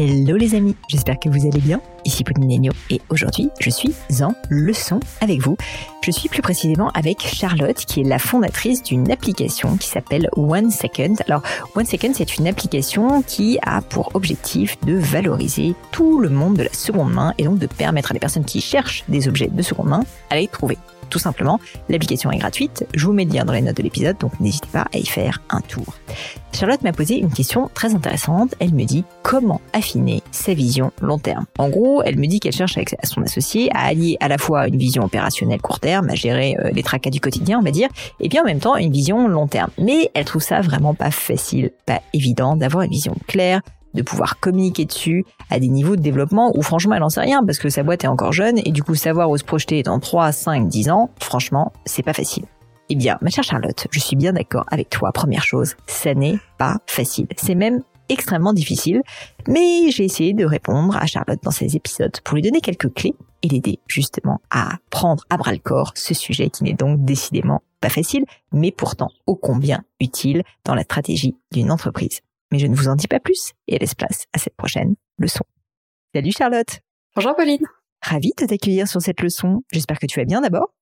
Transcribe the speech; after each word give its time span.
Hello 0.00 0.36
les 0.36 0.54
amis, 0.54 0.76
j'espère 0.86 1.18
que 1.18 1.28
vous 1.28 1.44
allez 1.44 1.58
bien. 1.58 1.80
Ici 2.08 2.24
Pauline 2.24 2.48
Legno 2.48 2.72
et 2.88 3.02
aujourd'hui 3.10 3.50
je 3.60 3.68
suis 3.68 3.94
en 4.22 4.32
leçon 4.48 4.98
avec 5.20 5.42
vous. 5.42 5.58
Je 6.02 6.10
suis 6.10 6.30
plus 6.30 6.40
précisément 6.40 6.88
avec 6.94 7.20
Charlotte 7.20 7.76
qui 7.76 8.00
est 8.00 8.04
la 8.04 8.18
fondatrice 8.18 8.82
d'une 8.82 9.10
application 9.10 9.76
qui 9.76 9.88
s'appelle 9.88 10.30
One 10.34 10.70
Second. 10.70 11.16
Alors 11.26 11.42
One 11.74 11.84
Second 11.84 12.12
c'est 12.14 12.38
une 12.38 12.48
application 12.48 13.20
qui 13.20 13.58
a 13.60 13.82
pour 13.82 14.12
objectif 14.14 14.80
de 14.86 14.94
valoriser 14.94 15.74
tout 15.92 16.18
le 16.18 16.30
monde 16.30 16.56
de 16.56 16.62
la 16.62 16.72
seconde 16.72 17.12
main 17.12 17.34
et 17.36 17.44
donc 17.44 17.58
de 17.58 17.66
permettre 17.66 18.12
à 18.12 18.14
des 18.14 18.20
personnes 18.20 18.46
qui 18.46 18.62
cherchent 18.62 19.04
des 19.08 19.28
objets 19.28 19.48
de 19.52 19.60
seconde 19.60 19.88
main 19.88 20.04
à 20.30 20.36
les 20.36 20.48
trouver 20.48 20.78
tout 21.10 21.18
simplement. 21.18 21.58
L'application 21.88 22.30
est 22.30 22.38
gratuite, 22.38 22.86
je 22.94 23.06
vous 23.06 23.12
mets 23.12 23.24
le 23.24 23.32
lien 23.32 23.44
dans 23.44 23.52
les 23.52 23.62
notes 23.62 23.76
de 23.76 23.82
l'épisode, 23.82 24.18
donc 24.18 24.38
n'hésitez 24.40 24.68
pas 24.70 24.86
à 24.92 24.98
y 24.98 25.06
faire 25.06 25.42
un 25.48 25.60
tour. 25.60 25.94
Charlotte 26.52 26.82
m'a 26.82 26.92
posé 26.92 27.16
une 27.18 27.30
question 27.30 27.70
très 27.72 27.94
intéressante. 27.94 28.54
Elle 28.58 28.74
me 28.74 28.84
dit 28.84 29.04
comment 29.22 29.60
affiner 29.72 30.22
sa 30.32 30.54
vision 30.54 30.90
long 31.00 31.18
terme? 31.18 31.46
En 31.58 31.68
gros, 31.68 31.97
elle 32.04 32.18
me 32.18 32.26
dit 32.26 32.40
qu'elle 32.40 32.52
cherche 32.52 32.76
avec 32.76 32.94
son 33.04 33.22
associé 33.22 33.70
à 33.74 33.86
allier 33.86 34.16
à 34.20 34.28
la 34.28 34.38
fois 34.38 34.68
une 34.68 34.76
vision 34.76 35.04
opérationnelle 35.04 35.60
court 35.60 35.80
terme, 35.80 36.08
à 36.10 36.14
gérer 36.14 36.56
euh, 36.58 36.70
les 36.72 36.82
tracas 36.82 37.10
du 37.10 37.20
quotidien, 37.20 37.58
on 37.58 37.62
va 37.62 37.70
dire, 37.70 37.88
et 38.20 38.28
bien 38.28 38.42
en 38.42 38.46
même 38.46 38.60
temps 38.60 38.76
une 38.76 38.92
vision 38.92 39.28
long 39.28 39.46
terme. 39.46 39.70
Mais 39.78 40.10
elle 40.14 40.24
trouve 40.24 40.42
ça 40.42 40.60
vraiment 40.60 40.94
pas 40.94 41.10
facile, 41.10 41.70
pas 41.86 42.00
évident 42.12 42.56
d'avoir 42.56 42.84
une 42.84 42.90
vision 42.90 43.14
claire, 43.26 43.60
de 43.94 44.02
pouvoir 44.02 44.38
communiquer 44.38 44.84
dessus 44.84 45.24
à 45.50 45.58
des 45.58 45.68
niveaux 45.68 45.96
de 45.96 46.02
développement 46.02 46.52
où 46.56 46.62
franchement 46.62 46.94
elle 46.94 47.02
en 47.02 47.08
sait 47.08 47.20
rien 47.20 47.42
parce 47.44 47.58
que 47.58 47.68
sa 47.68 47.82
boîte 47.82 48.04
est 48.04 48.08
encore 48.08 48.32
jeune 48.32 48.58
et 48.64 48.70
du 48.70 48.82
coup 48.82 48.94
savoir 48.94 49.30
où 49.30 49.36
se 49.36 49.44
projeter 49.44 49.82
dans 49.82 49.98
3, 49.98 50.32
5, 50.32 50.68
10 50.68 50.90
ans, 50.90 51.10
franchement, 51.20 51.72
c'est 51.84 52.02
pas 52.02 52.12
facile. 52.12 52.44
Eh 52.90 52.94
bien, 52.94 53.18
ma 53.20 53.28
chère 53.28 53.44
Charlotte, 53.44 53.86
je 53.90 54.00
suis 54.00 54.16
bien 54.16 54.32
d'accord 54.32 54.64
avec 54.70 54.88
toi. 54.88 55.12
Première 55.12 55.42
chose, 55.42 55.76
ça 55.86 56.14
n'est 56.14 56.38
pas 56.56 56.78
facile. 56.86 57.26
C'est 57.36 57.54
même 57.54 57.82
extrêmement 58.08 58.52
difficile, 58.52 59.02
mais 59.46 59.90
j'ai 59.90 60.04
essayé 60.04 60.32
de 60.32 60.44
répondre 60.44 60.96
à 60.96 61.06
Charlotte 61.06 61.42
dans 61.42 61.50
ces 61.50 61.76
épisodes 61.76 62.20
pour 62.24 62.34
lui 62.34 62.42
donner 62.42 62.60
quelques 62.60 62.92
clés 62.92 63.14
et 63.42 63.48
l'aider 63.48 63.78
justement 63.86 64.40
à 64.50 64.78
prendre 64.90 65.24
à 65.30 65.36
bras 65.36 65.52
le 65.52 65.58
corps 65.58 65.92
ce 65.94 66.14
sujet 66.14 66.50
qui 66.50 66.64
n'est 66.64 66.74
donc 66.74 67.04
décidément 67.04 67.62
pas 67.80 67.88
facile, 67.88 68.24
mais 68.52 68.72
pourtant 68.72 69.08
ô 69.26 69.36
combien 69.36 69.84
utile 70.00 70.42
dans 70.64 70.74
la 70.74 70.82
stratégie 70.82 71.36
d'une 71.52 71.70
entreprise. 71.70 72.20
Mais 72.50 72.58
je 72.58 72.66
ne 72.66 72.74
vous 72.74 72.88
en 72.88 72.96
dis 72.96 73.08
pas 73.08 73.20
plus 73.20 73.52
et 73.68 73.78
laisse 73.78 73.94
place 73.94 74.24
à 74.32 74.38
cette 74.38 74.56
prochaine 74.56 74.94
leçon. 75.18 75.44
Salut 76.14 76.32
Charlotte. 76.32 76.80
Bonjour 77.14 77.36
Pauline. 77.36 77.64
Ravie 78.02 78.32
de 78.38 78.46
t'accueillir 78.46 78.88
sur 78.88 79.02
cette 79.02 79.20
leçon. 79.20 79.62
J'espère 79.72 79.98
que 79.98 80.06
tu 80.06 80.18
vas 80.18 80.24
bien 80.24 80.40
d'abord. 80.40 80.72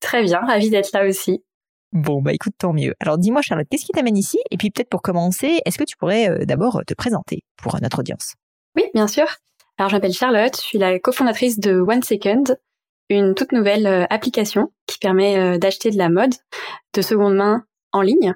Très 0.00 0.22
bien, 0.22 0.40
ravie 0.40 0.70
d'être 0.70 0.92
là 0.92 1.06
aussi. 1.06 1.42
Bon, 1.94 2.20
bah 2.20 2.32
écoute, 2.32 2.54
tant 2.58 2.72
mieux. 2.72 2.94
Alors 3.00 3.18
dis-moi 3.18 3.40
Charlotte, 3.40 3.66
qu'est-ce 3.70 3.86
qui 3.86 3.92
t'amène 3.92 4.16
ici? 4.16 4.38
Et 4.50 4.56
puis 4.56 4.70
peut-être 4.70 4.90
pour 4.90 5.00
commencer, 5.00 5.60
est-ce 5.64 5.78
que 5.78 5.84
tu 5.84 5.96
pourrais 5.96 6.28
euh, 6.28 6.44
d'abord 6.44 6.82
te 6.86 6.92
présenter 6.92 7.44
pour 7.56 7.80
notre 7.80 8.00
audience? 8.00 8.34
Oui, 8.76 8.84
bien 8.94 9.06
sûr. 9.06 9.26
Alors 9.78 9.90
je 9.90 9.96
m'appelle 9.96 10.12
Charlotte, 10.12 10.56
je 10.56 10.60
suis 10.60 10.78
la 10.78 10.98
cofondatrice 10.98 11.58
de 11.58 11.80
One 11.80 12.02
Second, 12.02 12.44
une 13.10 13.34
toute 13.34 13.52
nouvelle 13.52 13.86
euh, 13.86 14.06
application 14.10 14.72
qui 14.86 14.98
permet 14.98 15.36
euh, 15.38 15.58
d'acheter 15.58 15.90
de 15.90 15.98
la 15.98 16.08
mode 16.08 16.34
de 16.94 17.02
seconde 17.02 17.34
main 17.34 17.64
en 17.92 18.02
ligne 18.02 18.34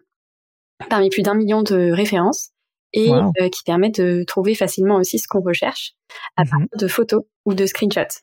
parmi 0.89 1.11
plus 1.11 1.23
d'un 1.23 1.35
million 1.35 1.63
de 1.63 1.91
références 1.91 2.51
et 2.93 3.11
euh, 3.13 3.49
qui 3.51 3.63
permet 3.65 3.91
de 3.91 4.25
trouver 4.27 4.55
facilement 4.55 4.97
aussi 4.97 5.19
ce 5.19 5.27
qu'on 5.29 5.41
recherche 5.41 5.95
à 6.37 6.45
mhm. 6.45 6.51
partir 6.51 6.69
de 6.79 6.89
photos 6.89 7.23
ou 7.45 7.55
de 7.55 7.67
screenshots. 7.67 8.23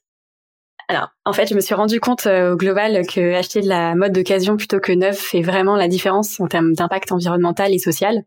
Alors, 0.87 1.09
en 1.25 1.33
fait, 1.33 1.47
je 1.47 1.55
me 1.55 1.59
suis 1.59 1.73
rendu 1.73 1.99
compte 1.99 2.27
euh, 2.27 2.53
au 2.53 2.57
global 2.57 3.05
que 3.07 3.33
acheter 3.33 3.61
de 3.61 3.67
la 3.67 3.95
mode 3.95 4.11
d'occasion 4.11 4.55
plutôt 4.55 4.79
que 4.79 4.91
neuve 4.91 5.15
fait 5.15 5.41
vraiment 5.41 5.75
la 5.75 5.87
différence 5.87 6.39
en 6.39 6.47
termes 6.47 6.73
d'impact 6.73 7.11
environnemental 7.11 7.73
et 7.73 7.79
social, 7.79 8.23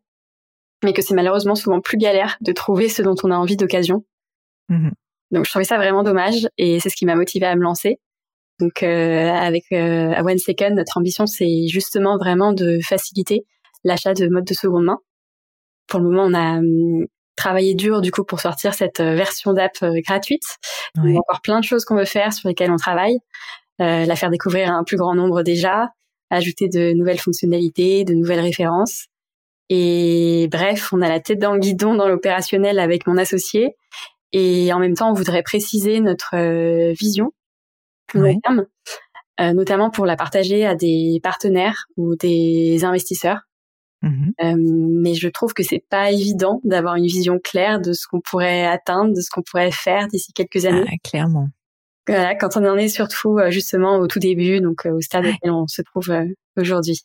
mais 0.82 0.92
que 0.92 1.02
c'est 1.02 1.14
malheureusement 1.14 1.54
souvent 1.54 1.80
plus 1.80 1.98
galère 1.98 2.36
de 2.40 2.52
trouver 2.52 2.88
ce 2.88 3.02
dont 3.02 3.14
on 3.22 3.30
a 3.30 3.36
envie 3.36 3.56
d'occasion. 3.56 4.04
Mhm. 4.68 4.92
Donc, 5.30 5.44
je 5.44 5.50
trouvais 5.50 5.64
ça 5.64 5.76
vraiment 5.76 6.02
dommage 6.02 6.48
et 6.56 6.80
c'est 6.80 6.88
ce 6.88 6.96
qui 6.96 7.06
m'a 7.06 7.14
motivé 7.14 7.46
à 7.46 7.54
me 7.54 7.62
lancer. 7.62 8.00
Donc, 8.58 8.82
euh, 8.82 9.28
avec 9.30 9.64
euh, 9.72 10.14
One 10.20 10.38
Second, 10.38 10.74
notre 10.74 10.96
ambition, 10.96 11.26
c'est 11.26 11.68
justement 11.68 12.18
vraiment 12.18 12.52
de 12.52 12.80
faciliter 12.82 13.44
l'achat 13.84 14.14
de 14.14 14.26
mode 14.28 14.44
de 14.44 14.54
seconde 14.54 14.84
main 14.84 14.98
pour 15.88 16.00
le 16.00 16.10
moment, 16.10 16.24
on 16.24 16.34
a 16.34 16.60
travaillé 17.38 17.74
dur 17.74 18.02
du 18.02 18.10
coup 18.10 18.24
pour 18.24 18.40
sortir 18.40 18.74
cette 18.74 19.00
euh, 19.00 19.14
version 19.14 19.52
d'app 19.52 19.72
euh, 19.82 20.00
gratuite. 20.04 20.44
Il 20.96 21.12
y 21.12 21.16
a 21.16 21.18
encore 21.18 21.40
plein 21.40 21.60
de 21.60 21.64
choses 21.64 21.84
qu'on 21.84 21.96
veut 21.96 22.04
faire 22.04 22.32
sur 22.32 22.48
lesquelles 22.48 22.70
on 22.70 22.76
travaille. 22.76 23.18
Euh, 23.80 24.04
la 24.04 24.16
faire 24.16 24.30
découvrir 24.30 24.70
à 24.70 24.74
un 24.74 24.84
plus 24.84 24.96
grand 24.96 25.14
nombre 25.14 25.42
déjà, 25.42 25.88
ajouter 26.30 26.68
de 26.68 26.92
nouvelles 26.92 27.20
fonctionnalités, 27.20 28.04
de 28.04 28.12
nouvelles 28.12 28.40
références. 28.40 29.06
Et 29.70 30.48
bref, 30.50 30.92
on 30.92 31.00
a 31.00 31.08
la 31.08 31.20
tête 31.20 31.38
dans 31.38 31.52
le 31.52 31.60
guidon 31.60 31.94
dans 31.94 32.08
l'opérationnel 32.08 32.78
avec 32.78 33.06
mon 33.06 33.16
associé. 33.16 33.76
Et 34.32 34.72
en 34.72 34.78
même 34.80 34.94
temps, 34.94 35.10
on 35.10 35.14
voudrait 35.14 35.42
préciser 35.42 36.00
notre 36.00 36.34
euh, 36.34 36.92
vision 36.98 37.32
terme, 38.12 38.64
notamment 39.38 39.90
pour 39.90 40.06
la 40.06 40.16
partager 40.16 40.64
à 40.66 40.74
des 40.74 41.20
partenaires 41.22 41.84
ou 41.96 42.16
des 42.16 42.84
investisseurs 42.84 43.47
Mmh 44.02 44.30
euh, 44.44 44.54
mais 44.56 45.14
je 45.14 45.28
trouve 45.28 45.54
que 45.54 45.64
c'est 45.64 45.82
pas 45.90 46.12
évident 46.12 46.60
d'avoir 46.62 46.94
une 46.94 47.06
vision 47.06 47.40
claire 47.42 47.80
de 47.80 47.92
ce 47.92 48.06
qu'on 48.06 48.20
pourrait 48.20 48.64
atteindre, 48.64 49.12
de 49.12 49.20
ce 49.20 49.28
qu'on 49.28 49.42
pourrait 49.42 49.72
faire 49.72 50.06
d'ici 50.06 50.32
quelques 50.32 50.66
années. 50.66 50.84
Ah, 50.86 50.96
clairement. 51.02 51.48
Voilà, 52.06 52.36
quand 52.36 52.56
on 52.56 52.64
en 52.64 52.76
est 52.76 52.88
surtout 52.88 53.38
euh, 53.38 53.50
justement 53.50 53.98
au 53.98 54.06
tout 54.06 54.20
début, 54.20 54.60
donc 54.60 54.86
euh, 54.86 54.92
au 54.92 55.00
stade 55.00 55.26
auquel 55.26 55.50
on 55.50 55.66
se 55.66 55.82
trouve 55.82 56.10
aujourd'hui. 56.56 57.02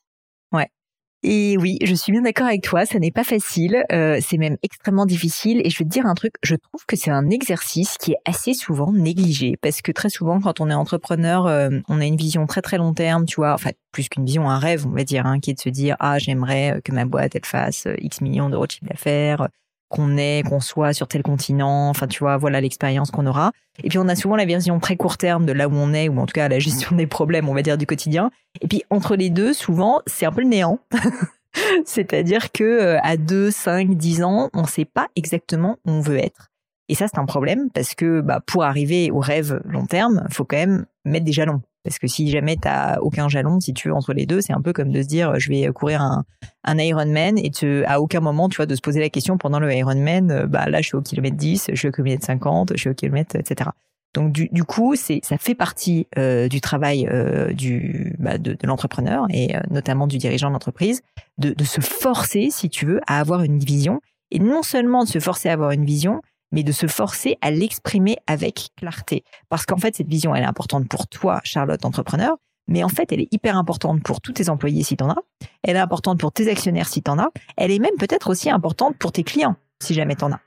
Et 1.26 1.58
oui, 1.58 1.78
je 1.82 1.96
suis 1.96 2.12
bien 2.12 2.22
d'accord 2.22 2.48
avec 2.48 2.64
toi, 2.64 2.86
ça 2.86 3.00
n'est 3.00 3.12
pas 3.12 3.24
facile, 3.24 3.86
euh, 3.94 4.20
c'est 4.22 4.38
même 4.38 4.58
extrêmement 4.62 5.06
difficile. 5.06 5.62
Et 5.64 5.70
je 5.70 5.80
vais 5.80 5.86
te 5.86 5.90
dire 5.90 6.06
un 6.06 6.16
truc, 6.16 6.34
je 6.44 6.56
trouve 6.56 6.86
que 6.86 6.98
c'est 6.98 7.12
un 7.12 7.30
exercice 7.30 7.98
qui 7.98 8.12
est 8.12 8.18
assez 8.26 8.54
souvent 8.54 8.92
négligé, 8.92 9.56
parce 9.62 9.82
que 9.82 9.94
très 9.94 10.10
souvent, 10.10 10.42
quand 10.42 10.60
on 10.60 10.70
est 10.70 10.74
entrepreneur, 10.74 11.48
euh, 11.48 11.70
on 11.88 12.02
a 12.02 12.06
une 12.06 12.18
vision 12.18 12.46
très 12.46 12.62
très 12.62 12.78
long 12.78 12.94
terme, 12.94 13.26
tu 13.26 13.36
vois, 13.38 13.54
enfin 13.54 13.70
plus 13.94 14.10
qu'une 14.10 14.26
vision, 14.26 14.50
un 14.50 14.60
rêve, 14.60 14.86
on 14.86 14.92
va 14.92 15.06
dire, 15.06 15.26
hein, 15.26 15.40
qui 15.40 15.52
est 15.52 15.54
de 15.54 15.62
se 15.62 15.70
dire 15.70 15.96
ah 16.02 16.20
j'aimerais 16.20 16.82
que 16.84 16.92
ma 16.92 17.06
boîte 17.06 17.36
elle 17.36 17.46
fasse 17.46 17.88
euh, 17.88 17.96
X 18.00 18.20
millions 18.20 18.50
d'euros 18.50 18.68
de 18.68 18.72
chiffre 18.72 18.88
d'affaires, 18.88 19.48
qu'on 19.94 20.18
est, 20.18 20.42
qu'on 20.48 20.60
soit 20.60 20.94
sur 20.94 21.08
tel 21.08 21.22
continent, 21.22 21.88
enfin 21.90 22.08
tu 22.08 22.20
vois, 22.20 22.38
voilà 22.38 22.60
l'expérience 22.62 23.12
qu'on 23.12 23.28
aura. 23.28 23.52
Et 23.84 23.90
puis 23.90 24.00
on 24.00 24.08
a 24.08 24.16
souvent 24.16 24.36
la 24.36 24.46
vision 24.46 24.80
très 24.80 24.98
court 24.98 25.18
terme 25.18 25.46
de 25.46 25.52
là 25.52 25.68
où 25.68 25.74
on 25.76 25.94
est, 25.94 26.10
ou 26.10 26.20
en 26.20 26.26
tout 26.26 26.34
cas 26.34 26.48
la 26.48 26.58
gestion 26.58 26.96
des 26.96 27.06
problèmes, 27.06 27.48
on 27.48 27.54
va 27.54 27.62
dire, 27.62 27.78
du 27.78 27.86
quotidien. 27.86 28.32
Et 28.62 28.68
puis 28.68 28.84
entre 28.90 29.16
les 29.16 29.30
deux, 29.30 29.54
souvent, 29.54 30.02
c'est 30.08 30.26
un 30.26 30.32
peu 30.32 30.42
le 30.42 30.48
néant. 30.48 30.80
C'est-à-dire 31.86 32.52
que 32.52 32.64
euh, 32.64 33.00
à 33.04 33.18
2, 33.18 33.52
5, 33.52 33.96
10 33.96 34.24
ans, 34.24 34.50
on 34.56 34.64
ne 34.64 34.68
sait 34.68 34.86
pas 34.86 35.10
exactement 35.16 35.78
où 35.86 35.92
on 35.92 36.02
veut 36.02 36.18
être. 36.18 36.50
Et 36.90 36.96
ça, 36.96 37.08
c'est 37.08 37.20
un 37.20 37.26
problème 37.26 37.70
parce 37.72 37.94
que 37.94 38.22
bah, 38.22 38.42
pour 38.44 38.64
arriver 38.64 39.12
au 39.12 39.20
rêve 39.20 39.62
long 39.64 39.86
terme, 39.86 40.26
faut 40.32 40.44
quand 40.44 40.58
même 40.58 40.88
mettre 41.06 41.26
des 41.26 41.34
jalons. 41.34 41.62
Parce 41.84 42.00
que 42.00 42.08
si 42.08 42.30
jamais 42.30 42.56
t'as 42.56 42.98
aucun 43.00 43.28
jalon, 43.28 43.60
si 43.60 43.74
tu 43.74 43.90
veux, 43.90 43.94
entre 43.94 44.14
les 44.14 44.26
deux, 44.26 44.42
c'est 44.42 44.54
un 44.54 44.62
peu 44.62 44.74
comme 44.74 44.92
de 44.92 45.02
se 45.02 45.08
dire, 45.08 45.40
je 45.40 45.50
vais 45.50 45.68
courir 45.74 46.02
un, 46.02 46.24
un 46.64 46.78
Ironman 46.78 47.38
et 47.38 47.52
te, 47.52 47.84
à 47.86 48.00
aucun 48.00 48.22
moment, 48.22 48.50
tu 48.50 48.58
vois, 48.58 48.66
de 48.66 48.76
se 48.76 48.82
poser 48.82 49.00
la 49.00 49.10
question 49.10 49.38
pendant 49.38 49.60
le 49.60 49.74
Ironman, 49.74 50.32
euh, 50.32 50.48
bah 50.48 50.70
là, 50.70 50.82
je 50.82 50.88
suis 50.88 50.96
au 50.96 51.02
kilomètre 51.02 51.36
10, 51.36 51.72
je 51.72 51.76
suis 51.76 51.88
au 51.90 51.92
kilomètre 51.92 52.26
50, 52.26 52.74
je 52.76 52.80
suis 52.80 52.90
au 52.90 52.94
kilomètre, 52.94 53.36
etc. 53.36 53.70
Donc 54.14 54.32
du, 54.32 54.48
du 54.52 54.64
coup, 54.64 54.96
c'est 54.96 55.20
ça 55.24 55.38
fait 55.38 55.56
partie 55.56 56.08
euh, 56.18 56.48
du 56.48 56.62
travail 56.62 57.08
euh, 57.12 57.52
du 57.52 58.16
bah, 58.20 58.38
de, 58.38 58.54
de 58.54 58.68
l'entrepreneur 58.68 59.26
et 59.30 59.56
euh, 59.56 59.60
notamment 59.72 60.08
du 60.08 60.18
dirigeant 60.18 60.52
d'entreprise 60.52 61.02
de, 61.40 61.52
de 61.52 61.64
se 61.64 61.82
forcer, 61.82 62.50
si 62.52 62.70
tu 62.70 62.86
veux, 62.86 63.02
à 63.08 63.20
avoir 63.20 63.42
une 63.42 63.60
vision 63.60 64.02
et 64.30 64.40
non 64.40 64.62
seulement 64.62 65.04
de 65.04 65.10
se 65.10 65.20
forcer 65.20 65.50
à 65.50 65.54
avoir 65.54 65.72
une 65.72 65.86
vision, 65.86 66.22
mais 66.54 66.64
de 66.64 66.72
se 66.72 66.88
forcer 66.88 67.38
à 67.42 67.52
l'exprimer 67.52 68.18
avec 68.28 68.70
clarté. 68.78 69.26
Parce 69.50 69.66
qu'en 69.66 69.78
fait, 69.78 69.98
cette 69.98 70.08
vision, 70.08 70.34
elle 70.34 70.44
est 70.44 70.48
importante 70.48 70.88
pour 70.88 71.08
toi, 71.08 71.42
Charlotte, 71.44 71.84
entrepreneur, 71.84 72.38
mais 72.68 72.84
en 72.84 72.90
fait, 72.90 73.12
elle 73.12 73.20
est 73.20 73.34
hyper 73.34 73.58
importante 73.58 74.02
pour 74.04 74.22
tous 74.22 74.32
tes 74.32 74.48
employés 74.48 74.84
si 74.84 74.96
tu 74.96 75.04
en 75.04 75.10
as, 75.10 75.18
elle 75.64 75.76
est 75.76 75.80
importante 75.80 76.20
pour 76.20 76.32
tes 76.32 76.50
actionnaires 76.50 76.88
si 76.88 77.02
tu 77.02 77.12
en 77.12 77.20
as, 77.20 77.32
elle 77.58 77.72
est 77.72 77.80
même 77.80 77.96
peut-être 78.00 78.30
aussi 78.30 78.50
importante 78.50 78.96
pour 78.98 79.12
tes 79.12 79.24
clients 79.24 79.58
si 79.82 79.94
jamais 79.94 80.16
tu 80.16 80.24
en 80.24 80.32
as. 80.32 80.40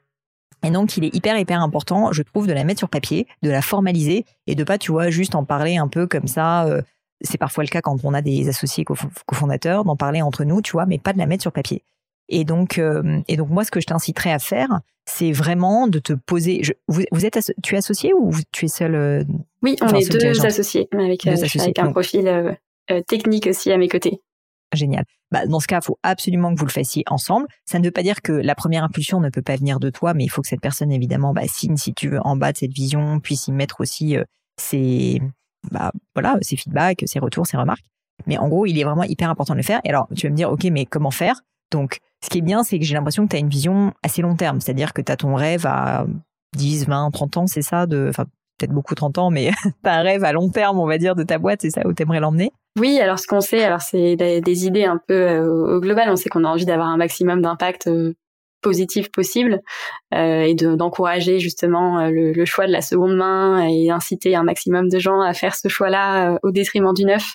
Et 0.63 0.71
donc, 0.71 0.97
il 0.97 1.05
est 1.05 1.15
hyper, 1.15 1.39
hyper 1.39 1.61
important, 1.61 2.13
je 2.13 2.23
trouve, 2.23 2.47
de 2.47 2.53
la 2.53 2.65
mettre 2.65 2.79
sur 2.79 2.89
papier, 2.89 3.27
de 3.43 3.51
la 3.51 3.61
formaliser 3.61 4.25
et 4.47 4.55
de 4.55 4.65
pas, 4.65 4.79
tu 4.79 4.93
vois, 4.93 5.11
juste 5.11 5.35
en 5.35 5.45
parler 5.45 5.77
un 5.77 5.89
peu 5.89 6.07
comme 6.07 6.27
ça. 6.27 6.65
Euh, 6.65 6.81
c'est 7.21 7.39
parfois 7.39 7.65
le 7.65 7.69
cas 7.69 7.83
quand 7.83 8.05
on 8.05 8.15
a 8.15 8.23
des 8.23 8.49
associés 8.49 8.85
cofondateurs, 9.27 9.85
d'en 9.85 9.97
parler 9.97 10.23
entre 10.23 10.45
nous, 10.45 10.63
tu 10.63 10.73
vois, 10.73 10.87
mais 10.87 10.99
pas 10.99 11.13
de 11.13 11.19
la 11.19 11.27
mettre 11.27 11.43
sur 11.43 11.53
papier. 11.53 11.83
Et 12.29 12.45
donc, 12.45 12.79
euh, 12.79 13.21
et 13.29 13.37
donc 13.37 13.51
moi, 13.51 13.65
ce 13.65 13.71
que 13.71 13.81
je 13.81 13.87
t'inciterais 13.87 14.33
à 14.33 14.39
faire, 14.39 14.81
c'est 15.05 15.33
vraiment 15.33 15.87
de 15.87 15.99
te 15.99 16.13
poser. 16.13 16.63
Je, 16.63 16.73
vous, 16.89 17.25
êtes, 17.25 17.53
tu 17.63 17.75
es 17.75 17.79
associé 17.79 18.13
ou 18.15 18.33
tu 18.53 18.65
es 18.65 18.69
seul 18.69 18.95
euh, 18.95 19.25
Oui, 19.63 19.77
on 19.81 19.89
est 19.89 20.11
deux 20.11 20.45
associés, 20.45 20.89
avec, 20.93 21.27
avec 21.27 21.79
un 21.79 21.93
profil 21.93 22.57
technique 23.07 23.47
aussi 23.47 23.71
à 23.71 23.79
mes 23.79 23.89
côtés. 23.89 24.21
Génial. 24.73 25.05
Bah, 25.33 25.47
dans 25.47 25.61
ce 25.61 25.67
cas, 25.67 25.81
il 25.81 25.85
faut 25.85 25.99
absolument 26.03 26.55
que 26.55 26.59
vous 26.59 26.67
le 26.67 26.73
fassiez 26.73 27.03
ensemble. 27.09 27.47
Ça 27.65 27.79
ne 27.79 27.85
veut 27.85 27.91
pas 27.91 28.03
dire 28.03 28.23
que 28.23 28.33
la 28.33 28.55
première 28.55 28.85
impulsion 28.85 29.21
ne 29.21 29.29
peut 29.29 29.43
pas 29.43 29.57
venir 29.57 29.81
de 29.81 29.91
toi, 29.91 30.15
mais 30.15 30.25
il 30.25 30.29
faut 30.29 30.43
que 30.43 30.49
cette 30.49 30.61
personne, 30.61 30.93
évidemment, 30.93 31.33
bah, 31.33 31.47
signe, 31.47 31.77
si 31.77 31.95
tu 31.95 32.09
veux, 32.09 32.21
en 32.21 32.37
bas 32.37 32.53
de 32.53 32.59
cette 32.59 32.73
vision, 32.73 33.19
puisse 33.21 33.49
y 33.49 33.53
mettre 33.53 33.81
aussi 33.81 34.17
euh, 34.17 34.25
ses, 34.57 35.21
bah, 35.71 35.93
voilà, 36.15 36.37
ses 36.43 36.57
feedbacks, 36.57 37.03
ses 37.07 37.19
retours, 37.19 37.47
ses 37.47 37.57
remarques. 37.57 37.85
Mais 38.27 38.39
en 38.39 38.49
gros, 38.49 38.67
il 38.67 38.79
est 38.79 38.85
vraiment 38.85 39.03
hyper 39.03 39.31
important 39.31 39.55
de 39.55 39.59
le 39.59 39.65
faire. 39.65 39.81
Et 39.85 39.91
alors, 39.91 40.09
tu 40.17 40.27
vas 40.27 40.31
me 40.31 40.37
dire, 40.37 40.51
OK, 40.51 40.65
mais 40.65 40.87
comment 40.87 41.11
faire? 41.11 41.43
Donc, 41.73 41.99
ce 42.23 42.31
qui 42.31 42.39
est 42.39 42.43
bien, 42.43 42.63
c'est 42.63 42.79
que 42.79 42.85
j'ai 42.85 42.95
l'impression 42.95 43.25
que 43.25 43.31
tu 43.31 43.37
as 43.37 43.41
une 43.41 43.49
vision 43.49 43.93
assez 44.03 44.23
long 44.23 44.37
terme. 44.37 44.61
C'est-à-dire 44.61 44.93
que 44.93 45.03
tu 45.03 45.13
as 45.13 45.17
ton 45.17 45.35
rêve 45.35 45.67
à 45.67 46.07
10, 46.57 46.87
20, 46.87 47.11
30 47.11 47.37
ans, 47.37 47.47
c'est 47.47 47.63
ça 47.63 47.87
de, 47.87 48.07
enfin, 48.09 48.25
peut-être 48.59 48.73
beaucoup 48.73 48.95
30 48.95 49.19
ans, 49.19 49.31
mais 49.31 49.51
tu 49.63 49.71
as 49.89 49.95
un 49.95 50.03
rêve 50.03 50.25
à 50.25 50.33
long 50.33 50.51
terme, 50.51 50.79
on 50.79 50.87
va 50.87 50.99
dire, 50.99 51.15
de 51.15 51.23
ta 51.23 51.39
boîte, 51.39 51.63
c'est 51.63 51.71
ça 51.71 51.87
où 51.87 51.93
tu 51.93 52.03
aimerais 52.03 52.21
l'emmener? 52.21 52.51
Oui, 52.79 52.99
alors 53.01 53.19
ce 53.19 53.27
qu'on 53.27 53.41
sait, 53.41 53.63
alors 53.63 53.81
c'est 53.81 54.17
des, 54.17 54.67
idées 54.67 54.85
un 54.85 55.01
peu 55.07 55.15
euh, 55.15 55.77
au 55.77 55.81
global. 55.81 56.11
On 56.11 56.17
sait 56.17 56.29
qu'on 56.29 56.45
a 56.45 56.49
envie 56.49 56.67
d'avoir 56.67 56.89
un 56.89 56.99
maximum 56.99 57.41
d'impact 57.41 57.87
euh, 57.87 58.13
positif 58.61 59.11
possible 59.11 59.61
euh, 60.15 60.43
et 60.43 60.55
d'encourager 60.55 61.39
justement 61.39 62.09
le, 62.11 62.45
choix 62.45 62.67
de 62.67 62.73
la 62.73 62.83
seconde 62.83 63.17
main 63.17 63.67
et 63.67 63.91
inciter 63.91 64.35
un 64.35 64.43
maximum 64.43 64.89
de 64.89 64.99
gens 64.99 65.21
à 65.21 65.33
faire 65.33 65.55
ce 65.55 65.69
choix-là 65.69 66.39
au 66.43 66.51
détriment 66.51 66.93
du 66.93 67.05
neuf. 67.05 67.35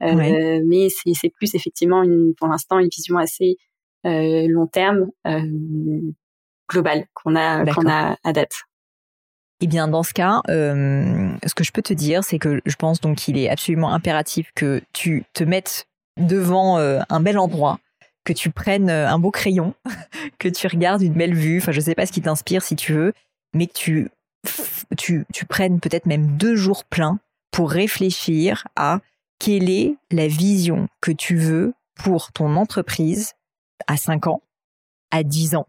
Mais 0.00 0.88
c'est 0.90 1.30
plus 1.30 1.54
effectivement 1.54 2.02
une, 2.02 2.34
pour 2.34 2.48
l'instant 2.48 2.78
une 2.78 2.88
vision 2.88 3.16
assez 3.16 3.56
long 4.04 4.66
terme 4.66 5.10
qu'on 6.64 6.84
a 7.36 7.64
qu'on 7.64 7.88
a 7.88 8.16
à 8.24 8.32
date. 8.32 8.62
Eh 9.64 9.68
bien, 9.68 9.86
dans 9.86 10.02
ce 10.02 10.12
cas, 10.12 10.40
euh, 10.48 11.30
ce 11.46 11.54
que 11.54 11.62
je 11.62 11.70
peux 11.70 11.82
te 11.82 11.94
dire, 11.94 12.24
c'est 12.24 12.40
que 12.40 12.60
je 12.66 12.74
pense 12.74 13.00
donc 13.00 13.18
qu'il 13.18 13.38
est 13.38 13.48
absolument 13.48 13.94
impératif 13.94 14.50
que 14.56 14.82
tu 14.92 15.24
te 15.34 15.44
mettes 15.44 15.86
devant 16.16 16.78
euh, 16.78 16.98
un 17.08 17.20
bel 17.20 17.38
endroit, 17.38 17.78
que 18.24 18.32
tu 18.32 18.50
prennes 18.50 18.90
euh, 18.90 19.08
un 19.08 19.20
beau 19.20 19.30
crayon, 19.30 19.74
que 20.40 20.48
tu 20.48 20.66
regardes 20.66 21.02
une 21.02 21.12
belle 21.12 21.36
vue. 21.36 21.58
Enfin, 21.58 21.70
je 21.70 21.80
sais 21.80 21.94
pas 21.94 22.06
ce 22.06 22.12
qui 22.12 22.22
t'inspire 22.22 22.62
si 22.62 22.74
tu 22.74 22.92
veux, 22.92 23.12
mais 23.54 23.68
que 23.68 23.72
tu 23.72 24.10
tu, 24.98 25.24
tu 25.32 25.46
prennes 25.46 25.78
peut-être 25.78 26.06
même 26.06 26.36
deux 26.36 26.56
jours 26.56 26.84
pleins 26.84 27.20
pour 27.52 27.70
réfléchir 27.70 28.66
à 28.74 28.98
quelle 29.38 29.70
est 29.70 29.94
la 30.10 30.26
vision 30.26 30.88
que 31.00 31.12
tu 31.12 31.36
veux 31.36 31.72
pour 31.94 32.32
ton 32.32 32.56
entreprise 32.56 33.34
à 33.86 33.96
5 33.96 34.26
ans, 34.26 34.42
à 35.10 35.22
10 35.22 35.54
ans, 35.56 35.66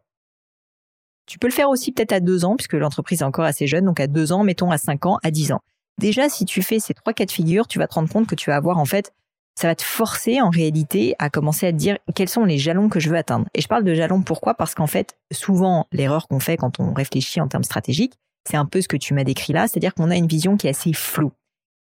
tu 1.25 1.39
peux 1.39 1.47
le 1.47 1.53
faire 1.53 1.69
aussi 1.69 1.91
peut-être 1.91 2.11
à 2.11 2.19
deux 2.19 2.45
ans, 2.45 2.55
puisque 2.55 2.73
l'entreprise 2.73 3.21
est 3.21 3.25
encore 3.25 3.45
assez 3.45 3.67
jeune, 3.67 3.85
donc 3.85 3.99
à 3.99 4.07
deux 4.07 4.31
ans, 4.31 4.43
mettons 4.43 4.71
à 4.71 4.77
cinq 4.77 5.05
ans, 5.05 5.19
à 5.23 5.31
dix 5.31 5.51
ans. 5.51 5.61
Déjà, 5.99 6.27
si 6.27 6.45
tu 6.45 6.61
fais 6.61 6.79
ces 6.79 6.93
trois 6.93 7.13
cas 7.13 7.25
de 7.25 7.31
figure, 7.31 7.67
tu 7.67 7.79
vas 7.79 7.87
te 7.87 7.93
rendre 7.93 8.09
compte 8.09 8.27
que 8.27 8.35
tu 8.35 8.49
vas 8.49 8.55
avoir 8.55 8.77
en 8.77 8.85
fait, 8.85 9.13
ça 9.55 9.67
va 9.67 9.75
te 9.75 9.83
forcer 9.83 10.41
en 10.41 10.49
réalité 10.49 11.15
à 11.19 11.29
commencer 11.29 11.67
à 11.67 11.71
te 11.71 11.77
dire 11.77 11.97
quels 12.15 12.29
sont 12.29 12.43
les 12.43 12.57
jalons 12.57 12.89
que 12.89 12.99
je 12.99 13.09
veux 13.09 13.15
atteindre. 13.15 13.45
Et 13.53 13.61
je 13.61 13.67
parle 13.67 13.83
de 13.83 13.93
jalons 13.93 14.23
pourquoi? 14.23 14.55
Parce 14.55 14.73
qu'en 14.73 14.87
fait, 14.87 15.15
souvent, 15.31 15.85
l'erreur 15.91 16.27
qu'on 16.27 16.39
fait 16.39 16.57
quand 16.57 16.79
on 16.79 16.93
réfléchit 16.93 17.39
en 17.39 17.47
termes 17.47 17.63
stratégiques, 17.63 18.15
c'est 18.49 18.57
un 18.57 18.65
peu 18.65 18.81
ce 18.81 18.87
que 18.87 18.97
tu 18.97 19.13
m'as 19.13 19.23
décrit 19.23 19.53
là, 19.53 19.67
c'est-à-dire 19.67 19.93
qu'on 19.93 20.09
a 20.09 20.15
une 20.15 20.27
vision 20.27 20.57
qui 20.57 20.67
est 20.67 20.71
assez 20.71 20.91
floue. 20.93 21.31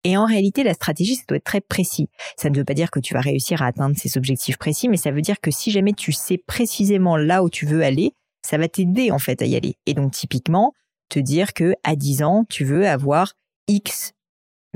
Et 0.04 0.18
en 0.18 0.26
réalité, 0.26 0.64
la 0.64 0.74
stratégie, 0.74 1.16
ça 1.16 1.24
doit 1.28 1.38
être 1.38 1.44
très 1.44 1.62
précis. 1.62 2.10
Ça 2.38 2.50
ne 2.50 2.58
veut 2.58 2.66
pas 2.66 2.74
dire 2.74 2.90
que 2.90 3.00
tu 3.00 3.14
vas 3.14 3.22
réussir 3.22 3.62
à 3.62 3.68
atteindre 3.68 3.96
ces 3.98 4.18
objectifs 4.18 4.58
précis, 4.58 4.90
mais 4.90 4.98
ça 4.98 5.12
veut 5.12 5.22
dire 5.22 5.40
que 5.40 5.52
si 5.52 5.72
jamais 5.72 5.94
tu 5.94 6.12
sais 6.12 6.38
précisément 6.38 7.18
là 7.18 7.44
où 7.44 7.50
tu 7.50 7.66
veux 7.66 7.84
aller, 7.84 8.14
ça 8.44 8.58
va 8.58 8.68
t'aider 8.68 9.12
en 9.12 9.20
fait 9.20 9.42
à 9.42 9.46
y 9.46 9.56
aller. 9.56 9.76
Et 9.86 9.94
donc 9.94 10.12
typiquement, 10.12 10.74
te 11.10 11.20
dire 11.20 11.54
que 11.54 11.76
à 11.84 11.96
10 11.96 12.24
ans, 12.24 12.46
tu 12.50 12.66
veux 12.66 12.88
avoir 12.88 13.34
X 13.68 14.14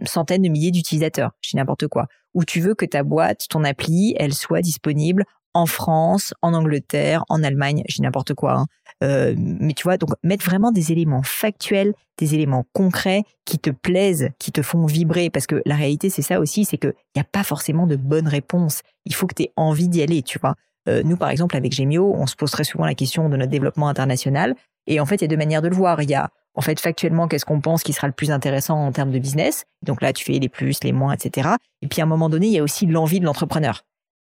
centaines 0.03 0.41
de 0.41 0.49
milliers 0.49 0.71
d'utilisateurs, 0.71 1.31
je 1.41 1.55
n'importe 1.55 1.87
quoi, 1.87 2.07
ou 2.33 2.43
tu 2.43 2.59
veux 2.59 2.75
que 2.75 2.85
ta 2.85 3.03
boîte, 3.03 3.47
ton 3.49 3.63
appli, 3.63 4.13
elle 4.19 4.33
soit 4.33 4.61
disponible 4.61 5.23
en 5.55 5.65
France, 5.65 6.33
en 6.41 6.53
Angleterre, 6.53 7.23
en 7.29 7.41
Allemagne, 7.41 7.83
j'ai 7.87 8.03
n'importe 8.03 8.33
quoi. 8.33 8.59
Hein. 8.59 8.65
Euh, 9.03 9.33
mais 9.37 9.73
tu 9.73 9.83
vois, 9.83 9.97
donc 9.97 10.09
mettre 10.21 10.45
vraiment 10.45 10.71
des 10.71 10.91
éléments 10.91 11.23
factuels, 11.23 11.93
des 12.17 12.35
éléments 12.35 12.65
concrets 12.73 13.23
qui 13.45 13.57
te 13.57 13.69
plaisent, 13.69 14.29
qui 14.37 14.51
te 14.51 14.61
font 14.61 14.85
vibrer, 14.85 15.29
parce 15.29 15.47
que 15.47 15.61
la 15.65 15.75
réalité 15.75 16.09
c'est 16.09 16.21
ça 16.21 16.39
aussi, 16.39 16.65
c'est 16.65 16.77
qu'il 16.77 16.93
n'y 17.15 17.21
a 17.21 17.25
pas 17.25 17.43
forcément 17.43 17.87
de 17.87 17.95
bonnes 17.95 18.27
réponses. 18.27 18.81
Il 19.05 19.15
faut 19.15 19.27
que 19.27 19.33
tu 19.33 19.43
aies 19.43 19.53
envie 19.55 19.87
d'y 19.87 20.03
aller, 20.03 20.21
tu 20.21 20.39
vois. 20.39 20.55
Euh, 20.87 21.01
nous, 21.03 21.17
par 21.17 21.29
exemple, 21.29 21.55
avec 21.55 21.73
Gemio, 21.73 22.13
on 22.13 22.27
se 22.27 22.35
pose 22.35 22.51
très 22.51 22.65
souvent 22.65 22.85
la 22.85 22.93
question 22.93 23.29
de 23.29 23.37
notre 23.37 23.49
développement 23.49 23.87
international. 23.87 24.55
Et 24.87 24.99
en 24.99 25.05
fait, 25.05 25.15
il 25.15 25.21
y 25.21 25.25
a 25.25 25.27
deux 25.27 25.37
manières 25.37 25.61
de 25.61 25.69
le 25.69 25.75
voir. 25.75 26.01
Il 26.01 26.09
y 26.09 26.13
a, 26.13 26.29
en 26.53 26.61
fait, 26.61 26.79
factuellement, 26.79 27.27
qu'est-ce 27.27 27.45
qu'on 27.45 27.61
pense 27.61 27.81
qui 27.81 27.93
sera 27.93 28.07
le 28.07 28.13
plus 28.13 28.29
intéressant 28.29 28.77
en 28.77 28.91
termes 28.91 29.11
de 29.11 29.19
business. 29.19 29.63
Donc 29.81 30.01
là, 30.01 30.13
tu 30.13 30.23
fais 30.23 30.33
les 30.33 30.49
plus, 30.49 30.83
les 30.83 30.91
moins, 30.91 31.13
etc. 31.13 31.49
Et 31.81 31.87
puis, 31.87 32.01
à 32.01 32.03
un 32.03 32.07
moment 32.07 32.29
donné, 32.29 32.47
il 32.47 32.53
y 32.53 32.59
a 32.59 32.63
aussi 32.63 32.85
l'envie 32.85 33.19
de 33.19 33.25
l'entrepreneur. 33.25 33.83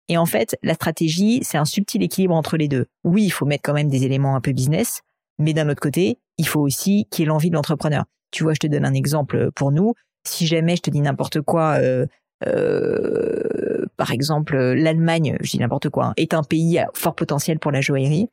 Et 0.09 0.17
en 0.17 0.27
fait, 0.27 0.57
la 0.63 0.75
stratégie, 0.75 1.41
c'est 1.43 1.59
un 1.59 1.65
subtil 1.65 2.03
équilibre 2.03 2.35
entre 2.35 2.57
les 2.57 2.69
deux. 2.69 2.87
Oui, 3.05 3.25
il 3.25 3.31
faut 3.31 3.47
mettre 3.47 3.63
quand 3.65 3.75
même 3.75 3.89
des 3.89 4.05
éléments 4.05 4.37
un 4.37 4.41
peu 4.41 4.53
business, 4.53 5.03
mais 5.39 5.53
d'un 5.53 5.69
autre 5.69 5.81
côté, 5.81 6.19
il 6.39 6.47
faut 6.47 6.61
aussi 6.61 7.07
qu'il 7.11 7.25
y 7.25 7.27
ait 7.27 7.29
l'envie 7.29 7.51
de 7.51 7.55
l'entrepreneur. 7.55 8.05
Tu 8.31 8.43
vois, 8.43 8.55
je 8.55 8.61
te 8.61 8.67
donne 8.67 8.85
un 8.85 8.95
exemple 8.95 9.51
pour 9.53 9.73
nous. 9.73 9.95
Si 10.25 10.47
jamais 10.47 10.77
je 10.77 10.83
te 10.83 10.91
dis 10.91 11.01
n'importe 11.01 11.41
quoi, 11.41 11.79
euh, 11.81 12.07
euh, 12.47 13.87
par 13.97 14.11
exemple, 14.11 14.57
l'Allemagne, 14.57 15.37
je 15.41 15.51
dis 15.51 15.59
n'importe 15.59 15.89
quoi, 15.89 16.07
hein, 16.07 16.15
est 16.17 16.35
un 16.35 16.43
pays 16.43 16.79
à 16.79 16.89
fort 16.95 17.15
potentiel 17.15 17.59
pour 17.59 17.73
la 17.73 17.81
joaillerie 17.81 18.29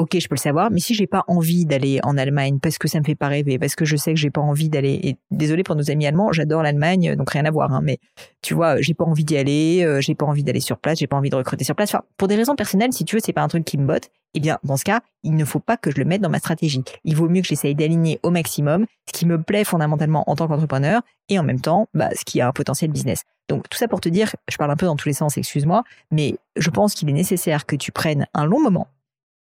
ok, 0.00 0.18
je 0.18 0.28
peux 0.28 0.34
le 0.34 0.40
savoir, 0.40 0.70
mais 0.70 0.80
si 0.80 0.94
j'ai 0.94 1.06
pas 1.06 1.24
envie 1.28 1.66
d'aller 1.66 2.00
en 2.02 2.16
Allemagne 2.16 2.58
parce 2.58 2.78
que 2.78 2.88
ça 2.88 2.98
me 2.98 3.04
fait 3.04 3.14
pas 3.14 3.28
rêver, 3.28 3.58
parce 3.58 3.74
que 3.74 3.84
je 3.84 3.96
sais 3.96 4.14
que 4.14 4.18
j'ai 4.18 4.30
pas 4.30 4.40
envie 4.40 4.70
d'aller, 4.70 4.98
et 5.02 5.16
désolé 5.30 5.62
pour 5.62 5.76
nos 5.76 5.90
amis 5.90 6.06
allemands, 6.06 6.32
j'adore 6.32 6.62
l'Allemagne, 6.62 7.14
donc 7.16 7.30
rien 7.30 7.44
à 7.44 7.50
voir, 7.50 7.70
hein, 7.70 7.80
mais 7.82 7.98
tu 8.40 8.54
vois, 8.54 8.80
j'ai 8.80 8.94
pas 8.94 9.04
envie 9.04 9.24
d'y 9.24 9.36
aller, 9.36 9.84
euh, 9.84 10.00
j'ai 10.00 10.14
pas 10.14 10.24
envie 10.24 10.42
d'aller 10.42 10.60
sur 10.60 10.78
place, 10.78 10.98
j'ai 10.98 11.06
pas 11.06 11.18
envie 11.18 11.28
de 11.28 11.36
recruter 11.36 11.64
sur 11.64 11.74
place. 11.74 11.90
Enfin, 11.94 12.02
pour 12.16 12.28
des 12.28 12.36
raisons 12.36 12.56
personnelles, 12.56 12.94
si 12.94 13.04
tu 13.04 13.16
veux, 13.16 13.20
c'est 13.22 13.34
pas 13.34 13.42
un 13.42 13.48
truc 13.48 13.64
qui 13.66 13.76
me 13.76 13.86
botte. 13.86 14.08
Eh 14.32 14.40
bien, 14.40 14.58
dans 14.64 14.78
ce 14.78 14.84
cas, 14.84 15.00
il 15.22 15.34
ne 15.34 15.44
faut 15.44 15.58
pas 15.58 15.76
que 15.76 15.90
je 15.90 15.96
le 15.96 16.06
mette 16.06 16.22
dans 16.22 16.30
ma 16.30 16.38
stratégie. 16.38 16.82
Il 17.04 17.16
vaut 17.16 17.28
mieux 17.28 17.42
que 17.42 17.48
j'essaye 17.48 17.74
d'aligner 17.74 18.20
au 18.22 18.30
maximum 18.30 18.86
ce 19.06 19.12
qui 19.12 19.26
me 19.26 19.42
plaît 19.42 19.64
fondamentalement 19.64 20.24
en 20.30 20.36
tant 20.36 20.48
qu'entrepreneur 20.48 21.02
et 21.28 21.38
en 21.38 21.42
même 21.42 21.60
temps, 21.60 21.88
bah, 21.92 22.08
ce 22.14 22.24
qui 22.24 22.40
a 22.40 22.48
un 22.48 22.52
potentiel 22.52 22.90
business. 22.90 23.24
Donc, 23.48 23.68
tout 23.68 23.76
ça 23.76 23.88
pour 23.88 24.00
te 24.00 24.08
dire, 24.08 24.34
je 24.48 24.56
parle 24.56 24.70
un 24.70 24.76
peu 24.76 24.86
dans 24.86 24.96
tous 24.96 25.08
les 25.08 25.14
sens, 25.14 25.36
excuse-moi, 25.36 25.82
mais 26.10 26.36
je 26.56 26.70
pense 26.70 26.94
qu'il 26.94 27.10
est 27.10 27.12
nécessaire 27.12 27.66
que 27.66 27.76
tu 27.76 27.90
prennes 27.92 28.26
un 28.32 28.46
long 28.46 28.60
moment 28.60 28.86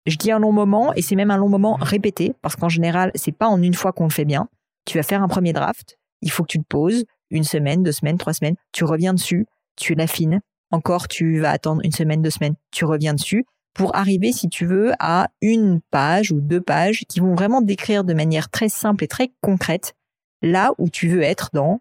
je 0.07 0.17
dis 0.17 0.33
un 0.33 0.39
long 0.39 0.53
moment 0.53 0.93
et 0.95 1.03
c'est 1.03 1.17
même 1.17 1.31
un 1.31 1.37
long 1.37 1.49
moment 1.49 1.75
répété 1.81 2.35
parce 2.43 2.57
qu'en 2.57 2.69
général, 2.69 3.13
c'est 3.15 3.33
pas 3.33 3.49
en 3.49 3.63
une 3.63 3.75
fois 3.75 3.93
qu'on 3.93 4.05
le 4.05 4.11
fait 4.11 4.25
bien. 4.25 4.49
Tu 4.85 4.99
vas 4.99 5.03
faire 5.03 5.23
un 5.23 5.29
premier 5.29 5.53
draft, 5.53 5.99
il 6.23 6.31
faut 6.31 6.43
que 6.43 6.49
tu 6.49 6.59
te 6.59 6.67
poses 6.67 7.05
une 7.31 7.45
semaine, 7.45 7.83
deux 7.83 7.93
semaines, 7.93 8.19
trois 8.19 8.33
semaines, 8.33 8.57
tu 8.73 8.85
reviens 8.85 9.15
dessus, 9.15 9.47
tu 9.77 9.95
l'affines. 9.95 10.41
Encore, 10.71 11.07
tu 11.07 11.39
vas 11.41 11.51
attendre 11.51 11.83
une 11.85 11.93
semaine, 11.93 12.23
deux 12.23 12.31
semaines, 12.31 12.55
tu 12.71 12.85
reviens 12.85 13.15
dessus 13.15 13.45
pour 13.75 13.97
arriver, 13.97 14.33
si 14.33 14.49
tu 14.49 14.67
veux, 14.67 14.93
à 14.99 15.29
une 15.41 15.81
page 15.91 16.31
ou 16.31 16.41
deux 16.41 16.61
pages 16.61 17.05
qui 17.09 17.21
vont 17.21 17.35
vraiment 17.35 17.63
décrire 17.63 18.05
de 18.05 18.13
manière 18.13 18.51
très 18.51 18.69
simple 18.69 19.05
et 19.05 19.09
très 19.09 19.33
concrète 19.41 19.95
là 20.43 20.73
où 20.79 20.91
tu 20.91 21.09
veux 21.09 21.23
être 21.23 21.51
dans, 21.53 21.81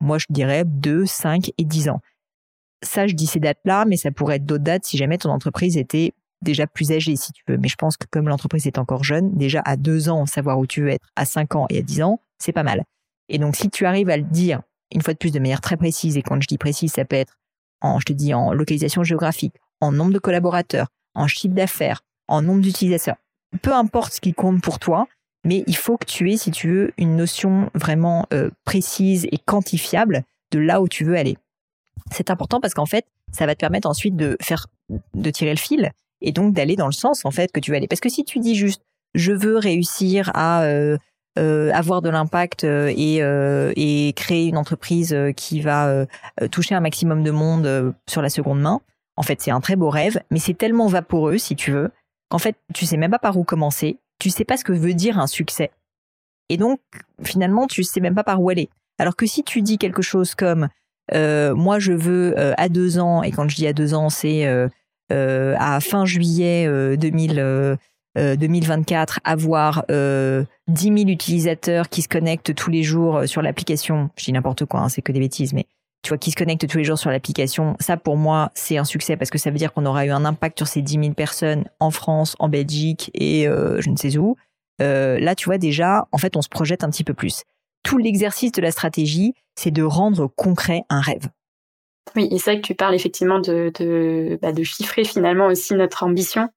moi 0.00 0.18
je 0.18 0.26
dirais, 0.30 0.64
deux, 0.64 1.06
cinq 1.06 1.52
et 1.58 1.64
dix 1.64 1.88
ans. 1.88 2.00
Ça, 2.82 3.06
je 3.06 3.14
dis 3.14 3.26
ces 3.26 3.38
dates-là, 3.38 3.84
mais 3.84 3.96
ça 3.96 4.10
pourrait 4.10 4.36
être 4.36 4.46
d'autres 4.46 4.64
dates 4.64 4.84
si 4.84 4.96
jamais 4.96 5.18
ton 5.18 5.30
entreprise 5.30 5.76
était 5.76 6.12
déjà 6.42 6.66
plus 6.66 6.92
âgé, 6.92 7.16
si 7.16 7.32
tu 7.32 7.42
veux. 7.48 7.56
Mais 7.56 7.68
je 7.68 7.76
pense 7.76 7.96
que 7.96 8.06
comme 8.10 8.28
l'entreprise 8.28 8.66
est 8.66 8.78
encore 8.78 9.04
jeune, 9.04 9.34
déjà 9.36 9.62
à 9.64 9.76
deux 9.76 10.08
ans, 10.08 10.26
savoir 10.26 10.58
où 10.58 10.66
tu 10.66 10.82
veux 10.82 10.90
être, 10.90 11.06
à 11.16 11.24
cinq 11.24 11.54
ans 11.54 11.66
et 11.70 11.78
à 11.78 11.82
dix 11.82 12.02
ans, 12.02 12.20
c'est 12.38 12.52
pas 12.52 12.62
mal. 12.62 12.84
Et 13.28 13.38
donc, 13.38 13.56
si 13.56 13.70
tu 13.70 13.86
arrives 13.86 14.10
à 14.10 14.16
le 14.16 14.24
dire, 14.24 14.60
une 14.92 15.02
fois 15.02 15.14
de 15.14 15.18
plus, 15.18 15.32
de 15.32 15.38
manière 15.38 15.60
très 15.60 15.76
précise, 15.76 16.16
et 16.16 16.22
quand 16.22 16.40
je 16.40 16.46
dis 16.46 16.58
précise, 16.58 16.92
ça 16.92 17.04
peut 17.04 17.16
être 17.16 17.38
en, 17.80 17.98
je 17.98 18.04
te 18.04 18.12
dis, 18.12 18.34
en 18.34 18.52
localisation 18.52 19.02
géographique, 19.02 19.54
en 19.80 19.92
nombre 19.92 20.12
de 20.12 20.18
collaborateurs, 20.18 20.88
en 21.14 21.26
chiffre 21.26 21.54
d'affaires, 21.54 22.02
en 22.28 22.42
nombre 22.42 22.60
d'utilisateurs, 22.60 23.16
peu 23.62 23.72
importe 23.72 24.14
ce 24.14 24.20
qui 24.20 24.34
compte 24.34 24.62
pour 24.62 24.78
toi, 24.78 25.06
mais 25.44 25.64
il 25.66 25.76
faut 25.76 25.96
que 25.96 26.04
tu 26.04 26.30
aies, 26.30 26.36
si 26.36 26.50
tu 26.50 26.68
veux, 26.68 26.92
une 26.98 27.16
notion 27.16 27.70
vraiment 27.74 28.26
précise 28.64 29.26
et 29.32 29.38
quantifiable 29.38 30.22
de 30.52 30.58
là 30.58 30.80
où 30.80 30.88
tu 30.88 31.04
veux 31.04 31.16
aller. 31.16 31.36
C'est 32.10 32.30
important 32.30 32.60
parce 32.60 32.74
qu'en 32.74 32.86
fait, 32.86 33.06
ça 33.32 33.46
va 33.46 33.54
te 33.54 33.60
permettre 33.60 33.88
ensuite 33.88 34.16
de 34.16 34.36
faire, 34.40 34.66
de 35.14 35.30
tirer 35.30 35.50
le 35.50 35.58
fil 35.58 35.90
et 36.22 36.32
donc 36.32 36.54
d'aller 36.54 36.76
dans 36.76 36.86
le 36.86 36.92
sens 36.92 37.24
en 37.24 37.30
fait 37.30 37.52
que 37.52 37.60
tu 37.60 37.70
veux 37.70 37.76
aller. 37.76 37.88
Parce 37.88 38.00
que 38.00 38.08
si 38.08 38.24
tu 38.24 38.38
dis 38.38 38.54
juste, 38.54 38.82
je 39.14 39.32
veux 39.32 39.58
réussir 39.58 40.30
à 40.34 40.62
euh, 40.64 40.96
euh, 41.38 41.70
avoir 41.72 42.02
de 42.02 42.10
l'impact 42.10 42.64
euh, 42.64 42.92
et, 42.96 43.18
et 43.76 44.12
créer 44.14 44.46
une 44.46 44.56
entreprise 44.56 45.16
qui 45.36 45.60
va 45.60 46.06
toucher 46.50 46.74
un 46.74 46.80
maximum 46.80 47.22
de 47.22 47.30
monde 47.30 47.94
sur 48.08 48.22
la 48.22 48.30
seconde 48.30 48.60
main, 48.60 48.80
en 49.16 49.22
fait, 49.22 49.40
c'est 49.42 49.50
un 49.50 49.60
très 49.60 49.76
beau 49.76 49.90
rêve, 49.90 50.20
mais 50.30 50.38
c'est 50.38 50.54
tellement 50.56 50.86
vaporeux, 50.86 51.36
si 51.36 51.54
tu 51.54 51.70
veux, 51.70 51.90
qu'en 52.30 52.38
fait, 52.38 52.56
tu 52.72 52.86
sais 52.86 52.96
même 52.96 53.10
pas 53.10 53.18
par 53.18 53.36
où 53.36 53.44
commencer, 53.44 53.98
tu 54.18 54.30
sais 54.30 54.44
pas 54.44 54.56
ce 54.56 54.64
que 54.64 54.72
veut 54.72 54.94
dire 54.94 55.18
un 55.18 55.26
succès. 55.26 55.70
Et 56.48 56.56
donc, 56.56 56.80
finalement, 57.22 57.66
tu 57.66 57.84
sais 57.84 58.00
même 58.00 58.14
pas 58.14 58.24
par 58.24 58.40
où 58.40 58.48
aller. 58.48 58.70
Alors 58.98 59.16
que 59.16 59.26
si 59.26 59.44
tu 59.44 59.62
dis 59.62 59.78
quelque 59.78 60.02
chose 60.02 60.34
comme 60.34 60.68
moi, 61.12 61.78
je 61.78 61.92
veux 61.92 62.34
à 62.58 62.68
deux 62.70 62.98
ans, 62.98 63.22
et 63.22 63.32
quand 63.32 63.48
je 63.48 63.56
dis 63.56 63.66
à 63.66 63.74
deux 63.74 63.92
ans, 63.92 64.08
c'est 64.08 64.46
à 65.10 65.80
fin 65.80 66.06
juillet 66.06 66.66
2024, 66.96 69.20
avoir 69.24 69.84
10 69.88 70.46
000 70.68 70.96
utilisateurs 71.08 71.88
qui 71.88 72.02
se 72.02 72.08
connectent 72.08 72.54
tous 72.54 72.70
les 72.70 72.82
jours 72.82 73.22
sur 73.26 73.42
l'application. 73.42 74.10
Je 74.16 74.24
dis 74.24 74.32
n'importe 74.32 74.64
quoi, 74.64 74.80
hein, 74.80 74.88
c'est 74.88 75.02
que 75.02 75.12
des 75.12 75.20
bêtises, 75.20 75.52
mais 75.52 75.66
tu 76.02 76.08
vois, 76.08 76.18
qui 76.18 76.30
se 76.30 76.36
connectent 76.36 76.66
tous 76.66 76.78
les 76.78 76.84
jours 76.84 76.98
sur 76.98 77.10
l'application. 77.10 77.76
Ça, 77.78 77.96
pour 77.96 78.16
moi, 78.16 78.50
c'est 78.54 78.78
un 78.78 78.84
succès 78.84 79.16
parce 79.16 79.30
que 79.30 79.38
ça 79.38 79.50
veut 79.50 79.58
dire 79.58 79.72
qu'on 79.72 79.86
aura 79.86 80.06
eu 80.06 80.10
un 80.10 80.24
impact 80.24 80.58
sur 80.58 80.66
ces 80.66 80.82
10 80.82 80.94
000 80.94 81.14
personnes 81.14 81.64
en 81.78 81.90
France, 81.90 82.36
en 82.38 82.48
Belgique 82.48 83.10
et 83.14 83.44
je 83.44 83.90
ne 83.90 83.96
sais 83.96 84.16
où. 84.16 84.36
là, 84.78 85.34
tu 85.34 85.46
vois, 85.46 85.58
déjà, 85.58 86.06
en 86.10 86.18
fait, 86.18 86.36
on 86.36 86.42
se 86.42 86.48
projette 86.48 86.84
un 86.84 86.90
petit 86.90 87.04
peu 87.04 87.14
plus 87.14 87.44
tout 87.82 87.98
l'exercice 87.98 88.52
de 88.52 88.62
la 88.62 88.70
stratégie, 88.70 89.34
c'est 89.54 89.70
de 89.70 89.82
rendre 89.82 90.26
concret 90.26 90.84
un 90.88 91.00
rêve. 91.00 91.28
Oui, 92.16 92.28
et 92.30 92.38
c'est 92.38 92.52
vrai 92.52 92.60
que 92.60 92.66
tu 92.66 92.74
parles 92.74 92.94
effectivement 92.94 93.38
de, 93.38 93.72
de, 93.78 94.38
bah, 94.42 94.52
de 94.52 94.62
chiffrer 94.62 95.04
finalement 95.04 95.46
aussi 95.46 95.74
notre 95.74 96.02
ambition. 96.02 96.48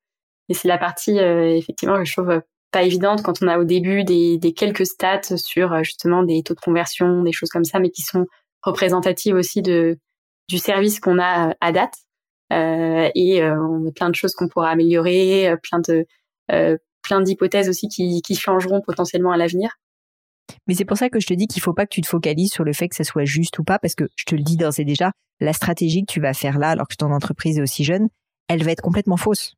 Et 0.50 0.54
c'est 0.54 0.68
la 0.68 0.78
partie, 0.78 1.20
euh, 1.20 1.56
effectivement, 1.56 2.04
je 2.04 2.12
trouve 2.12 2.42
pas 2.72 2.84
évidente 2.84 3.24
quand 3.24 3.42
on 3.42 3.48
a 3.48 3.58
au 3.58 3.64
début 3.64 4.04
des, 4.04 4.38
des, 4.38 4.54
quelques 4.54 4.86
stats 4.86 5.38
sur 5.38 5.72
euh, 5.72 5.84
justement 5.84 6.24
des 6.24 6.44
taux 6.44 6.56
de 6.56 6.60
conversion, 6.60 7.24
des 7.24 7.32
choses 7.32 7.50
comme 7.50 7.64
ça, 7.64 7.80
mais 7.80 7.90
qui 7.90 8.02
sont 8.02 8.26
représentatives 8.64 9.36
aussi 9.36 9.62
de, 9.62 9.98
du 10.50 10.58
service 10.58 11.00
qu'on 11.00 11.20
a 11.20 11.56
à 11.62 11.72
date. 11.72 11.96
Euh, 12.52 13.10
et 13.16 13.42
euh, 13.42 13.58
on 13.58 13.88
a 13.88 13.92
plein 13.92 14.10
de 14.10 14.16
choses 14.16 14.34
qu'on 14.34 14.48
pourra 14.50 14.70
améliorer, 14.70 15.56
plein 15.64 15.80
de 15.80 16.06
plein 17.02 17.22
d'hypothèses 17.22 17.70
aussi 17.70 17.88
qui, 17.88 18.22
qui 18.24 18.36
changeront 18.36 18.82
potentiellement 18.82 19.32
à 19.32 19.38
l'avenir. 19.38 19.70
Mais 20.68 20.74
c'est 20.74 20.86
pour 20.86 20.98
ça 20.98 21.10
que 21.10 21.20
je 21.20 21.28
te 21.28 21.34
dis 21.34 21.48
qu'il 21.48 21.62
faut 21.62 21.74
pas 21.74 21.86
que 21.86 21.94
tu 21.94 22.02
te 22.02 22.08
focalises 22.08 22.52
sur 22.52 22.64
le 22.64 22.74
fait 22.74 22.90
que 22.90 22.96
ça 22.96 23.04
soit 23.04 23.26
juste 23.26 23.58
ou 23.60 23.64
pas, 23.64 23.80
parce 23.80 23.96
que 23.96 24.06
je 24.16 24.26
te 24.26 24.36
le 24.36 24.44
dis 24.44 24.58
d'ores 24.58 24.80
et 24.80 24.86
déjà, 24.86 25.12
la 25.40 25.54
stratégie 25.54 26.06
que 26.06 26.12
tu 26.12 26.22
vas 26.22 26.34
faire 26.34 26.58
là, 26.58 26.70
alors 26.70 26.88
que 26.88 26.96
ton 26.96 27.12
entreprise 27.12 27.58
est 27.58 27.62
aussi 27.62 27.84
jeune, 27.84 28.08
elle 28.48 28.64
va 28.64 28.72
être 28.72 28.82
complètement 28.82 29.18
fausse. 29.18 29.56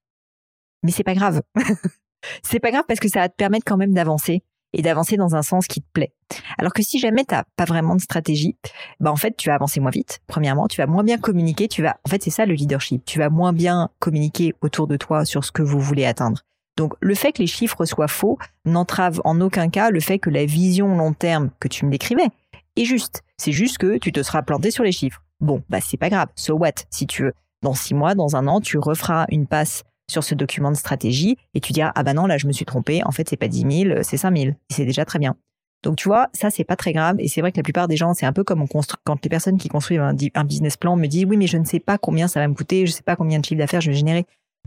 Mais 0.84 0.92
c'est 0.92 1.04
pas 1.04 1.16
grave. 1.16 1.42
c'est 2.44 2.60
pas 2.60 2.72
grave 2.72 2.86
parce 2.88 3.00
que 3.00 3.10
ça 3.10 3.20
va 3.20 3.30
te 3.30 3.36
permettre 3.36 3.66
quand 3.66 3.78
même 3.78 3.94
d'avancer 3.94 4.44
et 4.74 4.82
d'avancer 4.82 5.18
dans 5.18 5.36
un 5.36 5.42
sens 5.42 5.68
qui 5.68 5.82
te 5.82 5.88
plaît. 5.92 6.14
Alors 6.58 6.74
que 6.74 6.84
si 6.84 7.00
jamais 7.00 7.24
t'as 7.24 7.44
pas 7.56 7.66
vraiment 7.66 7.96
de 7.96 8.02
stratégie, 8.02 8.58
bah 9.00 9.12
en 9.12 9.16
fait 9.16 9.36
tu 9.38 9.50
vas 9.50 9.56
avancer 9.56 9.80
moins 9.80 9.92
vite. 9.92 10.20
Premièrement, 10.28 10.68
tu 10.68 10.78
vas 10.78 10.88
moins 10.88 11.04
bien 11.04 11.18
communiquer. 11.18 11.68
Tu 11.68 11.82
vas, 11.82 11.98
en 12.06 12.10
fait 12.10 12.22
c'est 12.22 12.30
ça 12.30 12.46
le 12.46 12.54
leadership. 12.54 13.04
Tu 13.06 13.20
vas 13.20 13.30
moins 13.30 13.54
bien 13.54 13.90
communiquer 14.00 14.54
autour 14.62 14.88
de 14.88 14.98
toi 14.98 15.26
sur 15.26 15.44
ce 15.44 15.52
que 15.52 15.62
vous 15.62 15.80
voulez 15.80 16.06
atteindre. 16.06 16.44
Donc 16.78 16.94
le 17.02 17.16
fait 17.16 17.34
que 17.34 17.42
les 17.42 17.48
chiffres 17.48 17.84
soient 17.86 18.08
faux 18.08 18.38
n'entrave 18.64 19.20
en 19.26 19.42
aucun 19.42 19.68
cas 19.70 19.90
le 19.90 20.00
fait 20.00 20.20
que 20.20 20.30
la 20.30 20.46
vision 20.46 20.96
long 20.96 21.12
terme 21.12 21.50
que 21.60 21.68
tu 21.68 21.86
me 21.86 21.92
décrivais 21.92 22.30
est 22.78 22.86
juste. 22.86 23.24
C'est 23.38 23.52
juste 23.52 23.80
que 23.80 23.98
tu 23.98 24.12
te 24.12 24.24
seras 24.24 24.44
planté 24.44 24.72
sur 24.72 24.84
les 24.84 24.92
chiffres. 24.92 25.24
Bon, 25.40 25.64
bah 25.70 25.80
c'est 25.82 25.98
pas 25.98 26.10
grave. 26.10 26.30
So 26.36 26.56
what, 26.56 26.72
si 26.90 27.08
tu 27.08 27.24
veux. 27.24 27.34
Dans 27.64 27.74
six 27.74 27.96
mois, 27.96 28.14
dans 28.14 28.36
un 28.36 28.48
an, 28.48 28.62
tu 28.62 28.78
referas 28.78 29.26
une 29.30 29.48
passe 29.48 29.84
sur 30.10 30.24
ce 30.24 30.36
document 30.36 30.72
de 30.72 30.78
stratégie 30.78 31.38
et 31.54 31.60
tu 31.60 31.74
diras 31.74 31.92
ah 31.96 32.04
bah 32.04 32.14
non 32.14 32.28
là 32.28 32.38
je 32.38 32.48
me 32.48 32.54
suis 32.54 32.66
trompé. 32.66 33.04
En 33.04 33.12
fait 33.12 33.28
c'est 33.28 33.38
pas 33.38 33.48
10 33.48 33.84
000, 33.90 34.04
c'est 34.04 34.18
5 34.18 34.38
000. 34.38 34.50
Et 34.52 34.56
c'est 34.70 34.86
déjà 34.86 35.04
très 35.04 35.20
bien. 35.20 35.36
Donc 35.84 35.96
tu 35.96 36.08
vois, 36.08 36.28
ça 36.34 36.50
c'est 36.50 36.64
pas 36.64 36.76
très 36.76 36.94
grave 36.94 37.16
et 37.20 37.28
c'est 37.28 37.42
vrai 37.42 37.52
que 37.52 37.58
la 37.58 37.64
plupart 37.64 37.88
des 37.88 37.98
gens, 37.98 38.14
c'est 38.14 38.26
un 38.26 38.34
peu 38.34 38.44
comme 38.44 38.62
on 38.62 38.68
construit 38.68 39.00
quand 39.04 39.24
les 39.24 39.30
personnes 39.30 39.58
qui 39.58 39.70
construisent 39.70 40.00
un, 40.00 40.44
business 40.44 40.78
plan 40.78 40.96
me 40.96 41.08
disent 41.08 41.26
oui 41.26 41.38
mais 41.38 41.48
je 41.48 41.58
ne 41.58 41.66
sais 41.66 41.80
pas 41.80 41.98
combien 41.98 42.28
ça 42.28 42.40
va 42.40 42.48
me 42.48 42.54
coûter, 42.54 42.86
je 42.86 42.92
sais 42.92 43.04
pas 43.04 43.16
combien 43.16 43.40
de 43.40 43.46
chiffre 43.46 43.60
d'affaires 43.60 43.82
je 43.82 43.90
vais 43.90 43.98
générer. 43.98 44.26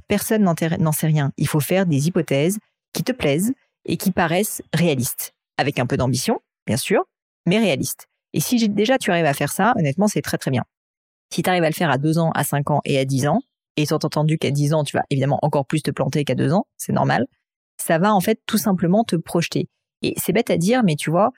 Personne 0.08 0.42
n'en 0.42 0.92
sait 0.92 1.06
rien. 1.06 1.32
Il 1.36 1.48
faut 1.48 1.60
faire 1.60 1.86
des 1.86 2.08
hypothèses 2.08 2.58
qui 2.92 3.02
te 3.02 3.12
plaisent 3.12 3.52
et 3.84 3.96
qui 3.96 4.10
paraissent 4.10 4.62
réalistes. 4.74 5.34
Avec 5.56 5.78
un 5.78 5.86
peu 5.86 5.96
d'ambition, 5.96 6.40
bien 6.66 6.76
sûr, 6.76 7.04
mais 7.46 7.58
réalistes. 7.58 8.06
Et 8.32 8.40
si 8.40 8.68
déjà 8.68 8.98
tu 8.98 9.10
arrives 9.10 9.26
à 9.26 9.34
faire 9.34 9.52
ça, 9.52 9.74
honnêtement, 9.76 10.08
c'est 10.08 10.22
très 10.22 10.38
très 10.38 10.50
bien. 10.50 10.64
Si 11.32 11.42
tu 11.42 11.50
arrives 11.50 11.64
à 11.64 11.68
le 11.68 11.74
faire 11.74 11.90
à 11.90 11.98
2 11.98 12.18
ans, 12.18 12.30
à 12.34 12.44
5 12.44 12.70
ans 12.70 12.80
et 12.84 12.98
à 12.98 13.04
10 13.04 13.28
ans, 13.28 13.40
et 13.76 13.82
étant 13.82 13.96
entendu 13.96 14.38
qu'à 14.38 14.50
10 14.50 14.74
ans, 14.74 14.84
tu 14.84 14.96
vas 14.96 15.04
évidemment 15.10 15.38
encore 15.42 15.66
plus 15.66 15.82
te 15.82 15.90
planter 15.90 16.24
qu'à 16.24 16.34
2 16.34 16.52
ans, 16.52 16.66
c'est 16.76 16.92
normal, 16.92 17.26
ça 17.78 17.98
va 17.98 18.14
en 18.14 18.20
fait 18.20 18.40
tout 18.46 18.58
simplement 18.58 19.04
te 19.04 19.16
projeter. 19.16 19.68
Et 20.02 20.14
c'est 20.16 20.32
bête 20.32 20.50
à 20.50 20.56
dire, 20.56 20.82
mais 20.82 20.96
tu 20.96 21.10
vois, 21.10 21.32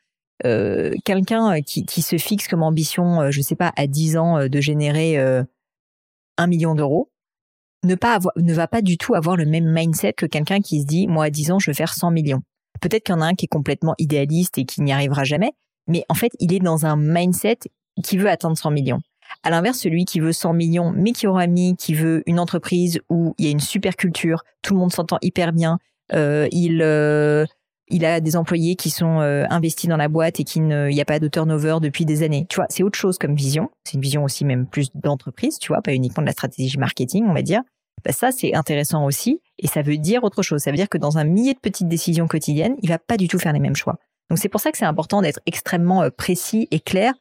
euh, 0.44 0.94
quelqu'un 1.04 1.60
qui, 1.60 1.84
qui, 1.84 2.02
se 2.02 2.16
fixe 2.18 2.48
comme 2.48 2.62
ambition, 2.62 3.20
euh, 3.20 3.30
je 3.30 3.40
sais 3.40 3.54
pas, 3.54 3.72
à 3.76 3.86
10 3.86 4.16
ans 4.16 4.38
euh, 4.38 4.48
de 4.48 4.60
générer 4.60 5.18
euh, 5.18 5.44
un 6.36 6.46
million 6.46 6.74
d'euros, 6.74 7.11
ne, 7.84 7.94
pas 7.94 8.14
avoir, 8.14 8.32
ne 8.36 8.54
va 8.54 8.68
pas 8.68 8.82
du 8.82 8.98
tout 8.98 9.14
avoir 9.14 9.36
le 9.36 9.46
même 9.46 9.70
mindset 9.70 10.12
que 10.14 10.26
quelqu'un 10.26 10.60
qui 10.60 10.80
se 10.80 10.86
dit, 10.86 11.06
moi 11.06 11.26
à 11.26 11.30
10 11.30 11.52
ans, 11.52 11.58
je 11.58 11.70
veux 11.70 11.74
faire 11.74 11.94
100 11.94 12.10
millions. 12.10 12.42
Peut-être 12.80 13.04
qu'il 13.04 13.14
y 13.14 13.18
en 13.18 13.20
a 13.20 13.26
un 13.26 13.34
qui 13.34 13.46
est 13.46 13.48
complètement 13.48 13.94
idéaliste 13.98 14.58
et 14.58 14.64
qui 14.64 14.82
n'y 14.82 14.92
arrivera 14.92 15.24
jamais, 15.24 15.52
mais 15.86 16.04
en 16.08 16.14
fait, 16.14 16.32
il 16.40 16.52
est 16.52 16.60
dans 16.60 16.86
un 16.86 16.96
mindset 16.96 17.58
qui 18.02 18.16
veut 18.16 18.28
atteindre 18.28 18.56
100 18.56 18.70
millions. 18.70 19.00
À 19.42 19.50
l'inverse, 19.50 19.78
celui 19.78 20.04
qui 20.04 20.20
veut 20.20 20.32
100 20.32 20.52
millions, 20.52 20.92
mais 20.94 21.12
qui 21.12 21.26
aura 21.26 21.46
mis, 21.46 21.76
qui 21.76 21.94
veut 21.94 22.22
une 22.26 22.38
entreprise 22.38 23.00
où 23.08 23.34
il 23.38 23.46
y 23.46 23.48
a 23.48 23.50
une 23.50 23.60
super 23.60 23.96
culture, 23.96 24.42
tout 24.62 24.74
le 24.74 24.80
monde 24.80 24.92
s'entend 24.92 25.18
hyper 25.22 25.52
bien, 25.52 25.78
euh, 26.12 26.48
il, 26.52 26.82
euh, 26.82 27.46
il 27.88 28.04
a 28.04 28.20
des 28.20 28.36
employés 28.36 28.76
qui 28.76 28.90
sont 28.90 29.20
euh, 29.20 29.44
investis 29.50 29.88
dans 29.88 29.96
la 29.96 30.08
boîte 30.08 30.40
et 30.40 30.44
qu'il 30.44 30.66
n'y 30.66 31.00
a 31.00 31.04
pas 31.04 31.18
de 31.18 31.28
turnover 31.28 31.78
depuis 31.80 32.04
des 32.04 32.22
années. 32.22 32.46
Tu 32.48 32.56
vois, 32.56 32.66
c'est 32.70 32.82
autre 32.82 32.98
chose 32.98 33.18
comme 33.18 33.34
vision. 33.34 33.70
C'est 33.84 33.94
une 33.94 34.00
vision 34.00 34.24
aussi 34.24 34.44
même 34.44 34.66
plus 34.66 34.90
d'entreprise, 34.94 35.58
tu 35.58 35.68
vois, 35.68 35.82
pas 35.82 35.92
uniquement 35.92 36.22
de 36.22 36.26
la 36.26 36.32
stratégie 36.32 36.78
marketing, 36.78 37.24
on 37.26 37.34
va 37.34 37.42
dire. 37.42 37.62
Bah 38.04 38.12
ça, 38.12 38.32
c'est 38.32 38.54
intéressant 38.54 39.04
aussi. 39.04 39.40
Et 39.58 39.66
ça 39.66 39.82
veut 39.82 39.98
dire 39.98 40.24
autre 40.24 40.42
chose. 40.42 40.62
Ça 40.62 40.70
veut 40.70 40.76
dire 40.76 40.88
que 40.88 40.98
dans 40.98 41.18
un 41.18 41.24
millier 41.24 41.54
de 41.54 41.58
petites 41.58 41.88
décisions 41.88 42.26
quotidiennes, 42.26 42.76
il 42.82 42.88
va 42.88 42.98
pas 42.98 43.16
du 43.16 43.28
tout 43.28 43.38
faire 43.38 43.52
les 43.52 43.60
mêmes 43.60 43.76
choix. 43.76 43.98
Donc 44.30 44.38
c'est 44.38 44.48
pour 44.48 44.60
ça 44.60 44.72
que 44.72 44.78
c'est 44.78 44.84
important 44.84 45.22
d'être 45.22 45.40
extrêmement 45.46 46.02
euh, 46.02 46.10
précis 46.10 46.68
et 46.70 46.80
clair 46.80 47.12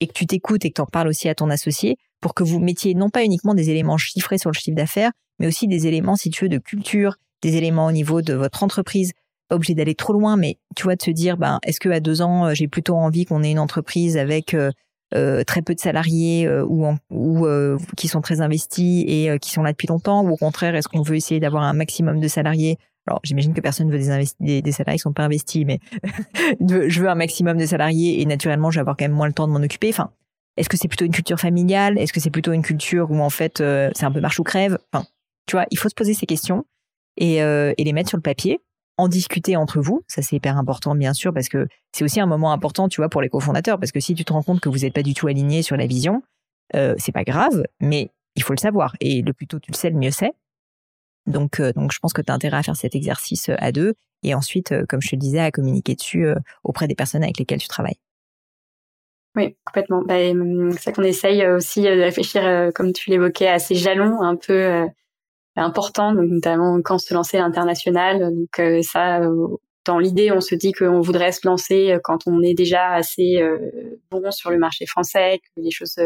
et 0.00 0.06
que 0.06 0.12
tu 0.12 0.26
t'écoutes 0.26 0.64
et 0.64 0.70
que 0.70 0.74
tu 0.74 0.80
en 0.80 0.86
parles 0.86 1.08
aussi 1.08 1.28
à 1.28 1.34
ton 1.34 1.50
associé 1.50 1.96
pour 2.20 2.34
que 2.34 2.44
vous 2.44 2.58
mettiez 2.58 2.94
non 2.94 3.10
pas 3.10 3.24
uniquement 3.24 3.54
des 3.54 3.70
éléments 3.70 3.96
chiffrés 3.96 4.38
sur 4.38 4.50
le 4.50 4.54
chiffre 4.54 4.76
d'affaires, 4.76 5.12
mais 5.38 5.46
aussi 5.46 5.66
des 5.66 5.86
éléments, 5.86 6.16
si 6.16 6.30
tu 6.30 6.44
veux, 6.44 6.48
de 6.48 6.58
culture, 6.58 7.16
des 7.42 7.56
éléments 7.56 7.86
au 7.86 7.92
niveau 7.92 8.20
de 8.20 8.34
votre 8.34 8.62
entreprise, 8.62 9.12
obligé 9.50 9.74
d'aller 9.74 9.94
trop 9.94 10.12
loin, 10.12 10.36
mais 10.36 10.58
tu 10.76 10.84
vois, 10.84 10.96
de 10.96 11.02
se 11.02 11.10
dire, 11.10 11.36
ben, 11.36 11.58
est-ce 11.64 11.80
que 11.80 11.88
à 11.88 12.00
deux 12.00 12.22
ans, 12.22 12.46
euh, 12.46 12.54
j'ai 12.54 12.68
plutôt 12.68 12.96
envie 12.96 13.24
qu'on 13.24 13.42
ait 13.42 13.50
une 13.50 13.58
entreprise 13.58 14.16
avec 14.16 14.54
euh, 14.54 14.70
euh, 15.14 15.44
très 15.44 15.62
peu 15.62 15.74
de 15.74 15.80
salariés 15.80 16.48
ou, 16.62 16.86
ou 17.10 17.46
qui 17.96 18.08
sont 18.08 18.20
très 18.20 18.40
investis 18.40 19.04
et 19.06 19.36
qui 19.40 19.50
sont 19.50 19.62
là 19.62 19.72
depuis 19.72 19.88
longtemps, 19.88 20.22
ou 20.22 20.30
au 20.30 20.36
contraire, 20.36 20.74
est-ce 20.74 20.88
qu'on 20.88 21.02
veut 21.02 21.16
essayer 21.16 21.40
d'avoir 21.40 21.64
un 21.64 21.72
maximum 21.72 22.20
de 22.20 22.28
salariés? 22.28 22.78
Alors, 23.06 23.20
j'imagine 23.24 23.54
que 23.54 23.60
personne 23.60 23.88
ne 23.88 23.92
veut 23.92 23.98
des, 24.40 24.62
des, 24.62 24.72
salariés 24.72 24.98
qui 24.98 25.02
sont 25.02 25.12
pas 25.12 25.24
investis, 25.24 25.64
mais 25.66 25.80
je 26.60 27.00
veux 27.00 27.08
un 27.08 27.14
maximum 27.14 27.56
de 27.56 27.66
salariés 27.66 28.20
et 28.20 28.26
naturellement, 28.26 28.70
je 28.70 28.76
vais 28.76 28.82
avoir 28.82 28.96
quand 28.96 29.04
même 29.04 29.16
moins 29.16 29.26
le 29.26 29.32
temps 29.32 29.48
de 29.48 29.52
m'en 29.52 29.58
occuper. 29.58 29.88
Enfin, 29.88 30.12
est-ce 30.56 30.68
que 30.68 30.76
c'est 30.76 30.86
plutôt 30.86 31.06
une 31.06 31.12
culture 31.12 31.40
familiale? 31.40 31.98
Est-ce 31.98 32.12
que 32.12 32.20
c'est 32.20 32.30
plutôt 32.30 32.52
une 32.52 32.62
culture 32.62 33.10
où 33.10 33.18
en 33.18 33.30
fait 33.30 33.56
c'est 33.58 34.04
un 34.04 34.12
peu 34.12 34.20
marche 34.20 34.38
ou 34.38 34.44
crève? 34.44 34.78
Enfin, 34.92 35.06
tu 35.46 35.56
vois, 35.56 35.64
il 35.72 35.78
faut 35.78 35.88
se 35.88 35.94
poser 35.94 36.14
ces 36.14 36.26
questions 36.26 36.66
et, 37.16 37.38
et 37.38 37.84
les 37.84 37.92
mettre 37.92 38.10
sur 38.10 38.18
le 38.18 38.22
papier 38.22 38.60
en 39.00 39.08
discuter 39.08 39.56
entre 39.56 39.80
vous. 39.80 40.02
Ça, 40.06 40.22
c'est 40.22 40.36
hyper 40.36 40.56
important, 40.56 40.94
bien 40.94 41.14
sûr, 41.14 41.32
parce 41.32 41.48
que 41.48 41.66
c'est 41.92 42.04
aussi 42.04 42.20
un 42.20 42.26
moment 42.26 42.52
important, 42.52 42.88
tu 42.88 43.00
vois, 43.00 43.08
pour 43.08 43.22
les 43.22 43.28
cofondateurs, 43.28 43.78
parce 43.78 43.92
que 43.92 44.00
si 44.00 44.14
tu 44.14 44.24
te 44.24 44.32
rends 44.32 44.42
compte 44.42 44.60
que 44.60 44.68
vous 44.68 44.78
n'êtes 44.78 44.94
pas 44.94 45.02
du 45.02 45.14
tout 45.14 45.26
aligné 45.26 45.62
sur 45.62 45.76
la 45.76 45.86
vision, 45.86 46.22
euh, 46.74 46.94
c'est 46.98 47.12
pas 47.12 47.24
grave, 47.24 47.64
mais 47.80 48.10
il 48.36 48.42
faut 48.42 48.52
le 48.52 48.58
savoir. 48.58 48.94
Et 49.00 49.22
le 49.22 49.32
plus 49.32 49.46
tôt 49.46 49.58
tu 49.58 49.70
le 49.72 49.76
sais, 49.76 49.90
le 49.90 49.96
mieux 49.96 50.10
c'est. 50.10 50.32
Donc, 51.26 51.60
euh, 51.60 51.72
donc, 51.72 51.92
je 51.92 51.98
pense 51.98 52.12
que 52.12 52.22
tu 52.22 52.30
as 52.30 52.34
intérêt 52.34 52.58
à 52.58 52.62
faire 52.62 52.76
cet 52.76 52.94
exercice 52.94 53.48
euh, 53.48 53.56
à 53.58 53.72
deux, 53.72 53.94
et 54.22 54.34
ensuite, 54.34 54.74
comme 54.86 55.00
je 55.00 55.10
te 55.10 55.16
disais, 55.16 55.40
à 55.40 55.50
communiquer 55.50 55.94
dessus 55.94 56.26
auprès 56.62 56.86
des 56.86 56.94
personnes 56.94 57.22
avec 57.22 57.38
lesquelles 57.38 57.60
tu 57.60 57.68
travailles. 57.68 57.98
Oui, 59.34 59.56
complètement. 59.64 60.02
Bah, 60.02 60.18
hum, 60.30 60.72
c'est 60.72 60.80
ça 60.80 60.92
qu'on 60.92 61.02
essaye 61.02 61.46
aussi 61.46 61.82
de 61.82 61.88
réfléchir, 61.88 62.70
comme 62.74 62.92
tu 62.92 63.08
l'évoquais, 63.08 63.48
à 63.48 63.58
ces 63.58 63.76
jalons 63.76 64.20
un 64.20 64.36
peu 64.36 64.86
important, 65.60 66.14
donc 66.14 66.30
notamment 66.30 66.80
quand 66.82 66.98
se 66.98 67.14
lancer 67.14 67.36
à 67.38 67.40
l'international. 67.40 68.34
Donc 68.34 68.58
euh, 68.58 68.82
ça, 68.82 69.20
euh, 69.20 69.56
dans 69.86 69.98
l'idée, 69.98 70.32
on 70.32 70.40
se 70.40 70.54
dit 70.54 70.72
qu'on 70.72 71.00
voudrait 71.00 71.32
se 71.32 71.46
lancer 71.46 71.92
euh, 71.92 71.98
quand 72.02 72.26
on 72.26 72.42
est 72.42 72.54
déjà 72.54 72.92
assez 72.92 73.42
bon 74.10 74.30
sur 74.30 74.50
le 74.50 74.58
marché 74.58 74.86
français, 74.86 75.38
que 75.38 75.60
les 75.60 75.70
choses 75.70 75.96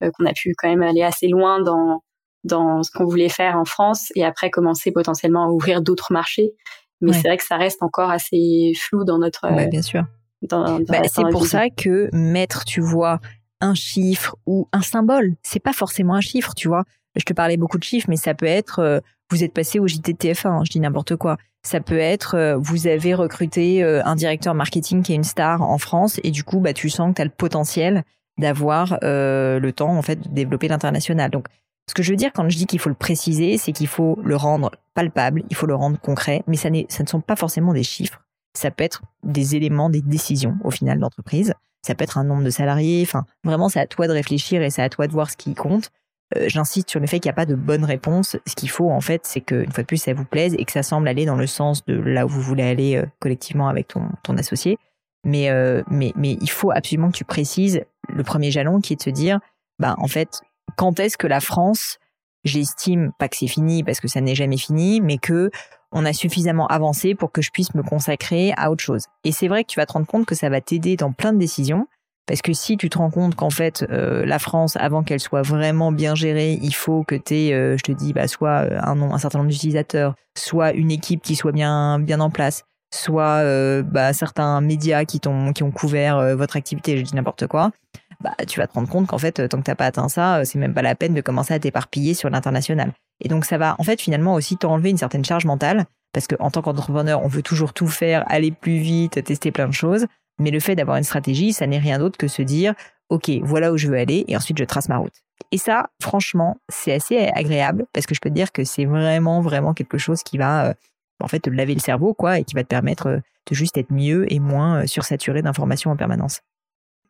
qu'on 0.00 0.26
a 0.26 0.32
pu 0.32 0.54
quand 0.56 0.68
même 0.68 0.82
aller 0.82 1.02
assez 1.02 1.28
loin 1.28 1.60
dans 1.62 2.02
dans 2.42 2.82
ce 2.82 2.90
qu'on 2.90 3.06
voulait 3.06 3.30
faire 3.30 3.56
en 3.56 3.64
France 3.64 4.12
et 4.14 4.24
après 4.24 4.50
commencer 4.50 4.92
potentiellement 4.92 5.46
à 5.46 5.48
ouvrir 5.48 5.80
d'autres 5.80 6.12
marchés. 6.12 6.52
mais 7.00 7.14
c'est 7.14 7.26
vrai 7.26 7.38
que 7.38 7.44
ça 7.44 7.56
reste 7.56 7.82
encore 7.82 8.10
assez 8.10 8.72
flou 8.76 9.04
dans 9.04 9.18
notre. 9.18 9.42
Bah, 9.42 9.66
bien 9.66 9.82
sûr. 9.82 10.04
Bah, 10.42 10.78
c'est 11.04 11.28
pour 11.30 11.46
ça 11.46 11.70
que 11.70 12.10
mettre, 12.12 12.64
tu 12.64 12.82
vois, 12.82 13.18
un 13.60 13.74
chiffre 13.74 14.36
ou 14.46 14.68
un 14.72 14.82
symbole, 14.82 15.36
c'est 15.42 15.60
pas 15.60 15.72
forcément 15.72 16.14
un 16.14 16.20
chiffre, 16.20 16.54
tu 16.54 16.68
vois. 16.68 16.84
Je 17.16 17.24
te 17.24 17.32
parlais 17.32 17.56
beaucoup 17.56 17.78
de 17.78 17.84
chiffres, 17.84 18.06
mais 18.08 18.16
ça 18.16 18.34
peut 18.34 18.46
être 18.46 18.80
euh, 18.80 19.00
vous 19.30 19.44
êtes 19.44 19.52
passé 19.52 19.78
au 19.78 19.86
JTTF1, 19.86 20.48
hein, 20.48 20.62
je 20.64 20.70
dis 20.70 20.80
n'importe 20.80 21.16
quoi. 21.16 21.36
Ça 21.62 21.80
peut 21.80 21.98
être 21.98 22.34
euh, 22.34 22.56
vous 22.56 22.86
avez 22.86 23.14
recruté 23.14 23.82
euh, 23.82 24.02
un 24.04 24.16
directeur 24.16 24.54
marketing 24.54 25.02
qui 25.02 25.12
est 25.12 25.16
une 25.16 25.24
star 25.24 25.62
en 25.62 25.78
France 25.78 26.20
et 26.22 26.30
du 26.30 26.44
coup 26.44 26.60
bah 26.60 26.72
tu 26.72 26.90
sens 26.90 27.10
que 27.10 27.16
tu 27.16 27.22
as 27.22 27.24
le 27.24 27.30
potentiel 27.30 28.04
d'avoir 28.36 28.98
le 29.02 29.70
temps 29.70 29.96
en 29.96 30.02
fait 30.02 30.16
de 30.16 30.28
développer 30.28 30.66
l'international. 30.66 31.30
Donc 31.30 31.46
ce 31.88 31.94
que 31.94 32.02
je 32.02 32.10
veux 32.10 32.16
dire 32.16 32.32
quand 32.34 32.48
je 32.48 32.56
dis 32.56 32.66
qu'il 32.66 32.80
faut 32.80 32.88
le 32.88 32.96
préciser, 32.96 33.58
c'est 33.58 33.72
qu'il 33.72 33.86
faut 33.86 34.18
le 34.24 34.34
rendre 34.34 34.72
palpable, 34.94 35.44
il 35.50 35.56
faut 35.56 35.66
le 35.66 35.74
rendre 35.76 36.00
concret, 36.00 36.42
mais 36.48 36.56
ça, 36.56 36.68
ça 36.88 37.04
ne 37.04 37.08
sont 37.08 37.20
pas 37.20 37.36
forcément 37.36 37.72
des 37.72 37.84
chiffres. 37.84 38.20
Ça 38.54 38.70
peut 38.70 38.84
être 38.84 39.02
des 39.22 39.56
éléments, 39.56 39.90
des 39.90 40.00
décisions 40.00 40.56
au 40.64 40.70
final 40.70 40.98
d'entreprise. 40.98 41.54
Ça 41.82 41.94
peut 41.94 42.04
être 42.04 42.18
un 42.18 42.24
nombre 42.24 42.44
de 42.44 42.50
salariés. 42.50 43.02
Enfin, 43.02 43.26
vraiment, 43.42 43.68
c'est 43.68 43.80
à 43.80 43.86
toi 43.86 44.06
de 44.06 44.12
réfléchir 44.12 44.62
et 44.62 44.70
c'est 44.70 44.82
à 44.82 44.88
toi 44.88 45.06
de 45.06 45.12
voir 45.12 45.30
ce 45.30 45.36
qui 45.36 45.54
compte. 45.54 45.90
Euh, 46.36 46.48
j'insiste 46.48 46.90
sur 46.90 47.00
le 47.00 47.06
fait 47.06 47.20
qu'il 47.20 47.28
n'y 47.28 47.34
a 47.34 47.36
pas 47.36 47.46
de 47.46 47.54
bonne 47.54 47.84
réponse. 47.84 48.36
Ce 48.46 48.54
qu'il 48.54 48.70
faut, 48.70 48.90
en 48.90 49.00
fait, 49.00 49.22
c'est 49.24 49.40
qu'une 49.40 49.70
fois 49.70 49.82
de 49.82 49.86
plus, 49.86 49.98
ça 49.98 50.14
vous 50.14 50.24
plaise 50.24 50.54
et 50.58 50.64
que 50.64 50.72
ça 50.72 50.82
semble 50.82 51.08
aller 51.08 51.26
dans 51.26 51.36
le 51.36 51.46
sens 51.46 51.84
de 51.84 51.94
là 51.94 52.26
où 52.26 52.28
vous 52.28 52.40
voulez 52.40 52.62
aller 52.62 52.96
euh, 52.96 53.06
collectivement 53.20 53.68
avec 53.68 53.88
ton, 53.88 54.08
ton 54.22 54.36
associé. 54.36 54.78
Mais, 55.24 55.50
euh, 55.50 55.82
mais, 55.88 56.12
mais 56.16 56.36
il 56.40 56.50
faut 56.50 56.70
absolument 56.70 57.10
que 57.10 57.16
tu 57.16 57.24
précises 57.24 57.82
le 58.08 58.22
premier 58.22 58.50
jalon 58.50 58.80
qui 58.80 58.92
est 58.92 58.96
de 58.96 59.02
se 59.02 59.10
dire, 59.10 59.40
bah, 59.78 59.94
en 59.98 60.06
fait, 60.06 60.40
quand 60.76 61.00
est-ce 61.00 61.16
que 61.16 61.26
la 61.26 61.40
France, 61.40 61.98
j'estime 62.44 63.12
pas 63.18 63.28
que 63.28 63.36
c'est 63.36 63.46
fini 63.46 63.82
parce 63.82 64.00
que 64.00 64.08
ça 64.08 64.20
n'est 64.20 64.34
jamais 64.34 64.58
fini, 64.58 65.00
mais 65.00 65.18
que 65.18 65.50
on 65.92 66.04
a 66.04 66.12
suffisamment 66.12 66.66
avancé 66.66 67.14
pour 67.14 67.30
que 67.30 67.40
je 67.40 67.50
puisse 67.52 67.74
me 67.74 67.82
consacrer 67.82 68.52
à 68.56 68.70
autre 68.70 68.82
chose. 68.82 69.06
Et 69.22 69.30
c'est 69.30 69.46
vrai 69.46 69.62
que 69.62 69.70
tu 69.70 69.78
vas 69.78 69.86
te 69.86 69.92
rendre 69.92 70.06
compte 70.06 70.26
que 70.26 70.34
ça 70.34 70.48
va 70.48 70.60
t'aider 70.60 70.96
dans 70.96 71.12
plein 71.12 71.32
de 71.32 71.38
décisions. 71.38 71.86
Parce 72.26 72.40
que 72.40 72.54
si 72.54 72.76
tu 72.76 72.88
te 72.88 72.96
rends 72.96 73.10
compte 73.10 73.34
qu'en 73.34 73.50
fait, 73.50 73.84
euh, 73.90 74.24
la 74.24 74.38
France, 74.38 74.76
avant 74.76 75.02
qu'elle 75.02 75.20
soit 75.20 75.42
vraiment 75.42 75.92
bien 75.92 76.14
gérée, 76.14 76.58
il 76.62 76.74
faut 76.74 77.04
que 77.04 77.14
tu 77.14 77.34
aies, 77.34 77.52
euh, 77.52 77.76
je 77.76 77.82
te 77.82 77.92
dis, 77.92 78.14
bah, 78.14 78.28
soit 78.28 78.64
euh, 78.64 78.80
un, 78.82 79.00
un 79.02 79.18
certain 79.18 79.38
nombre 79.38 79.50
d'utilisateurs, 79.50 80.14
soit 80.36 80.72
une 80.72 80.90
équipe 80.90 81.22
qui 81.22 81.36
soit 81.36 81.52
bien, 81.52 81.98
bien 81.98 82.20
en 82.20 82.30
place, 82.30 82.64
soit 82.94 83.42
bah, 83.82 84.12
certains 84.12 84.60
médias 84.60 85.04
qui, 85.04 85.20
ont, 85.26 85.52
qui 85.52 85.62
ont 85.64 85.72
couvert 85.72 86.36
votre 86.36 86.56
activité, 86.56 86.96
je 86.96 87.02
dis 87.02 87.14
n'importe 87.16 87.46
quoi, 87.48 87.72
bah, 88.20 88.34
tu 88.46 88.60
vas 88.60 88.68
te 88.68 88.74
rendre 88.74 88.88
compte 88.88 89.08
qu'en 89.08 89.18
fait, 89.18 89.48
tant 89.48 89.58
que 89.58 89.64
t'as 89.64 89.74
pas 89.74 89.86
atteint 89.86 90.08
ça, 90.08 90.44
c'est 90.44 90.58
même 90.58 90.74
pas 90.74 90.82
la 90.82 90.94
peine 90.94 91.12
de 91.12 91.20
commencer 91.20 91.52
à 91.52 91.58
t'éparpiller 91.58 92.14
sur 92.14 92.30
l'international. 92.30 92.92
Et 93.20 93.28
donc, 93.28 93.44
ça 93.44 93.58
va, 93.58 93.74
en 93.78 93.82
fait, 93.82 94.00
finalement 94.00 94.34
aussi 94.34 94.56
t'enlever 94.56 94.90
une 94.90 94.96
certaine 94.96 95.24
charge 95.24 95.44
mentale, 95.44 95.86
parce 96.12 96.28
qu'en 96.28 96.50
tant 96.50 96.62
qu'entrepreneur, 96.62 97.22
on 97.24 97.28
veut 97.28 97.42
toujours 97.42 97.72
tout 97.72 97.88
faire, 97.88 98.24
aller 98.28 98.52
plus 98.52 98.78
vite, 98.78 99.22
tester 99.24 99.50
plein 99.50 99.66
de 99.66 99.74
choses. 99.74 100.06
Mais 100.38 100.50
le 100.50 100.60
fait 100.60 100.74
d'avoir 100.74 100.96
une 100.96 101.04
stratégie, 101.04 101.52
ça 101.52 101.66
n'est 101.66 101.78
rien 101.78 101.98
d'autre 101.98 102.18
que 102.18 102.28
se 102.28 102.42
dire, 102.42 102.74
OK, 103.08 103.30
voilà 103.42 103.72
où 103.72 103.76
je 103.76 103.88
veux 103.88 103.96
aller 103.96 104.24
et 104.28 104.36
ensuite 104.36 104.58
je 104.58 104.64
trace 104.64 104.88
ma 104.88 104.96
route. 104.96 105.24
Et 105.50 105.58
ça, 105.58 105.90
franchement, 106.02 106.56
c'est 106.68 106.92
assez 106.92 107.18
agréable 107.34 107.86
parce 107.92 108.06
que 108.06 108.14
je 108.14 108.20
peux 108.20 108.30
te 108.30 108.34
dire 108.34 108.52
que 108.52 108.64
c'est 108.64 108.84
vraiment, 108.84 109.40
vraiment 109.40 109.74
quelque 109.74 109.98
chose 109.98 110.22
qui 110.22 110.38
va, 110.38 110.68
euh, 110.70 110.74
en 111.20 111.28
fait, 111.28 111.40
te 111.40 111.50
laver 111.50 111.74
le 111.74 111.80
cerveau, 111.80 112.14
quoi, 112.14 112.38
et 112.38 112.44
qui 112.44 112.54
va 112.54 112.62
te 112.62 112.68
permettre 112.68 113.06
euh, 113.08 113.18
de 113.18 113.54
juste 113.54 113.76
être 113.76 113.92
mieux 113.92 114.32
et 114.32 114.40
moins 114.40 114.82
euh, 114.82 114.86
sursaturé 114.86 115.42
d'informations 115.42 115.90
en 115.90 115.96
permanence. 115.96 116.40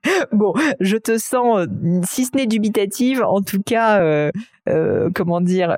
Bon, 0.32 0.52
je 0.80 0.98
te 0.98 1.16
sens, 1.16 1.66
si 2.02 2.26
ce 2.26 2.36
n'est 2.36 2.46
dubitative, 2.46 3.22
en 3.22 3.40
tout 3.40 3.62
cas, 3.62 4.30
comment 5.14 5.40
dire, 5.40 5.76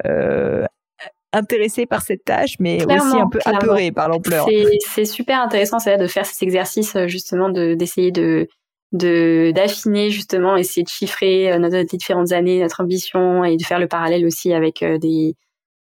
intéressé 1.36 1.86
par 1.86 2.02
cette 2.02 2.24
tâche, 2.24 2.56
mais 2.58 2.84
aussi 2.84 3.16
un 3.16 3.28
peu 3.28 3.38
apeuré 3.44 3.92
par 3.92 4.08
l'ampleur. 4.08 4.46
C'est 4.94 5.04
super 5.04 5.40
intéressant, 5.40 5.78
c'est 5.78 5.98
de 5.98 6.06
faire 6.06 6.26
cet 6.26 6.42
exercice 6.42 6.96
euh, 6.96 7.06
justement 7.06 7.50
de 7.50 7.74
d'essayer 7.74 8.10
de 8.10 8.48
de 8.92 9.52
d'affiner 9.54 10.10
justement, 10.10 10.56
essayer 10.56 10.82
de 10.82 10.88
chiffrer 10.88 11.52
euh, 11.52 11.58
notre 11.58 11.82
différentes 11.82 12.32
années, 12.32 12.60
notre 12.60 12.82
ambition 12.82 13.44
et 13.44 13.56
de 13.56 13.64
faire 13.64 13.78
le 13.78 13.88
parallèle 13.88 14.24
aussi 14.24 14.52
avec 14.52 14.82
euh, 14.82 14.98
des 14.98 15.34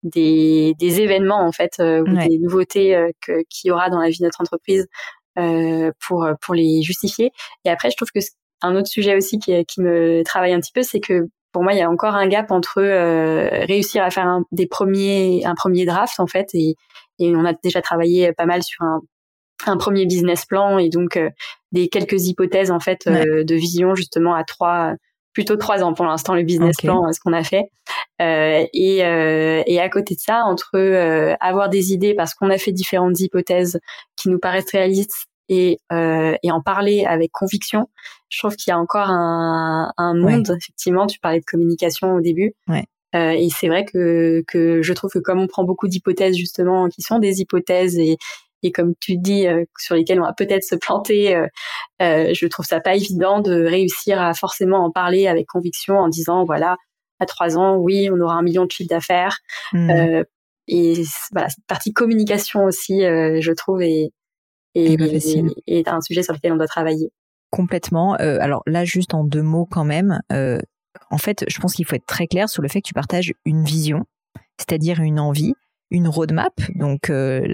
des, 0.03 0.75
des 0.81 1.01
événements 1.01 1.47
en 1.47 1.53
fait 1.53 1.75
ou 1.79 2.17
des 2.27 2.39
nouveautés 2.39 2.97
qu'il 3.25 3.69
y 3.69 3.71
aura 3.71 3.89
dans 3.89 4.01
la 4.01 4.09
vie 4.09 4.19
de 4.19 4.25
notre 4.25 4.41
entreprise 4.41 4.89
pour 5.37 6.29
pour 6.41 6.55
les 6.55 6.83
justifier. 6.83 7.31
Et 7.65 7.71
après, 7.71 7.89
je 7.91 7.97
trouve 7.97 8.11
que 8.13 8.19
un 8.63 8.75
autre 8.75 8.89
sujet 8.89 9.17
aussi 9.17 9.39
qui, 9.39 9.65
qui 9.65 9.81
me 9.81 10.25
travaille 10.25 10.55
un 10.55 10.59
petit 10.59 10.73
peu, 10.73 10.83
c'est 10.83 10.99
que 10.99 11.29
pour 11.53 11.63
moi, 11.63 11.75
il 11.75 11.79
y 11.79 11.83
a 11.83 11.91
encore 11.91 12.15
un 12.15 12.27
gap 12.27 12.51
entre 12.51 12.79
euh, 12.79 13.49
réussir 13.67 14.03
à 14.03 14.11
faire 14.11 14.27
un, 14.27 14.45
des 14.53 14.67
premiers, 14.67 15.45
un 15.45 15.55
premier 15.55 15.85
draft 15.85 16.19
en 16.19 16.27
fait, 16.27 16.49
et, 16.55 16.77
et, 17.19 17.37
on 17.37 17.45
a 17.45 17.53
déjà 17.53 17.83
travaillé 17.83 18.33
pas 18.33 18.47
mal 18.47 18.63
sur 18.63 18.83
un, 18.83 19.01
un 19.67 19.77
premier 19.77 20.07
business 20.07 20.47
plan 20.47 20.79
et 20.79 20.89
donc 20.89 21.17
euh, 21.17 21.31
des 21.71 21.89
quelques 21.89 22.27
hypothèses 22.27 22.71
en 22.71 22.81
fait 22.81 23.07
euh, 23.07 23.45
de 23.45 23.55
vision 23.55 23.95
justement 23.95 24.35
à 24.35 24.45
trois, 24.45 24.95
plutôt 25.35 25.57
trois 25.57 25.83
ans 25.85 25.93
pour 25.93 26.07
l'instant 26.07 26.35
le 26.35 26.43
business 26.43 26.77
plan, 26.77 27.01
ce 27.13 27.21
qu'on 27.21 27.33
a 27.33 27.45
fait. 27.45 27.65
et, 28.19 28.97
et 28.99 29.81
à 29.81 29.89
côté 29.89 30.15
de 30.15 30.21
ça, 30.21 30.43
entre 30.45 31.37
avoir 31.41 31.69
des 31.69 31.93
idées 31.93 32.15
parce 32.15 32.35
qu'on 32.35 32.51
a 32.51 32.59
fait 32.59 32.73
différentes 32.73 33.21
hypothèses 33.21 33.79
qui 34.17 34.29
nous 34.29 34.39
paraissent 34.39 34.73
réalistes 34.73 35.27
et, 35.49 35.79
euh, 35.93 36.35
et 36.43 36.51
en 36.51 36.61
parler 36.61 37.05
avec 37.05 37.31
conviction, 37.33 37.89
je 38.29 38.39
trouve 38.39 38.57
qu'il 38.57 38.71
y 38.71 38.75
a 38.75 38.79
encore 38.79 39.11
un, 39.11 39.93
un 39.97 40.15
monde. 40.15 40.51
Effectivement, 40.57 41.07
tu 41.07 41.19
parlais 41.19 41.41
de 41.41 41.45
communication 41.45 42.15
au 42.15 42.21
début. 42.21 42.53
Ouais. 42.69 42.85
Euh, 43.15 43.31
et 43.31 43.49
c'est 43.51 43.69
vrai 43.69 43.85
que, 43.85 44.43
que 44.49 44.81
je 44.81 44.93
trouve 44.95 45.11
que 45.11 45.19
comme 45.19 45.39
on 45.39 45.47
prend 45.47 45.65
beaucoup 45.65 45.87
d'hypothèses 45.87 46.35
justement 46.37 46.89
qui 46.89 47.03
sont 47.03 47.19
des 47.19 47.41
hypothèses 47.41 47.99
et, 47.99 48.17
et 48.63 48.73
comme 48.73 48.95
tu 49.01 49.17
dis 49.17 49.47
euh, 49.47 49.65
sur 49.79 49.95
lesquelles 49.95 50.21
on 50.21 50.25
va 50.25 50.33
peut-être 50.33 50.65
se 50.65 50.77
planter, 50.77 51.35
euh, 51.37 51.47
euh, 52.01 52.33
je 52.33 52.47
trouve 52.47 52.65
ça 52.65 52.81
pas 52.81 52.95
évident 52.95 53.41
de 53.41 53.65
réussir 53.65 54.21
à 54.21 54.33
forcément 54.35 54.85
en 54.85 54.91
parler 54.91 55.27
avec 55.27 55.47
conviction 55.47 55.97
en 55.97 56.09
disant 56.09 56.45
voilà 56.45 56.77
à 57.21 57.27
trois 57.27 57.59
ans 57.59 57.77
oui 57.77 58.09
on 58.11 58.19
aura 58.21 58.35
un 58.35 58.43
million 58.43 58.65
de 58.65 58.71
chiffres 58.71 58.89
d'affaires 58.89 59.39
mmh. 59.73 59.91
euh, 59.91 60.25
et 60.69 61.03
voilà 61.33 61.49
cette 61.49 61.67
partie 61.67 61.93
communication 61.93 62.65
aussi 62.65 63.01
je 63.01 63.53
trouve 63.53 63.83
est, 63.83 64.11
et, 64.75 64.97
et, 65.67 65.83
un 65.87 66.01
sujet 66.01 66.23
sur 66.23 66.35
lequel 66.35 66.53
on 66.53 66.57
doit 66.57 66.67
travailler. 66.67 67.11
Complètement. 67.53 68.19
Euh, 68.19 68.39
alors 68.41 68.63
là, 68.67 68.85
juste 68.85 69.13
en 69.13 69.25
deux 69.25 69.43
mots 69.43 69.67
quand 69.71 69.85
même. 69.85 70.21
Euh, 70.33 70.59
en 71.11 71.19
fait, 71.19 71.45
je 71.49 71.61
pense 71.61 71.75
qu'il 71.75 71.85
faut 71.85 71.95
être 71.95 72.07
très 72.07 72.27
clair 72.27 72.49
sur 72.49 72.63
le 72.63 72.69
fait 72.69 72.81
que 72.81 72.89
tu 72.89 72.95
partages 72.95 73.35
une 73.45 73.63
vision, 73.63 74.07
c'est-à-dire 74.59 75.01
une 75.01 75.21
envie, 75.21 75.55
une 75.91 76.09
roadmap, 76.09 76.55
donc 76.75 77.11
euh, 77.11 77.47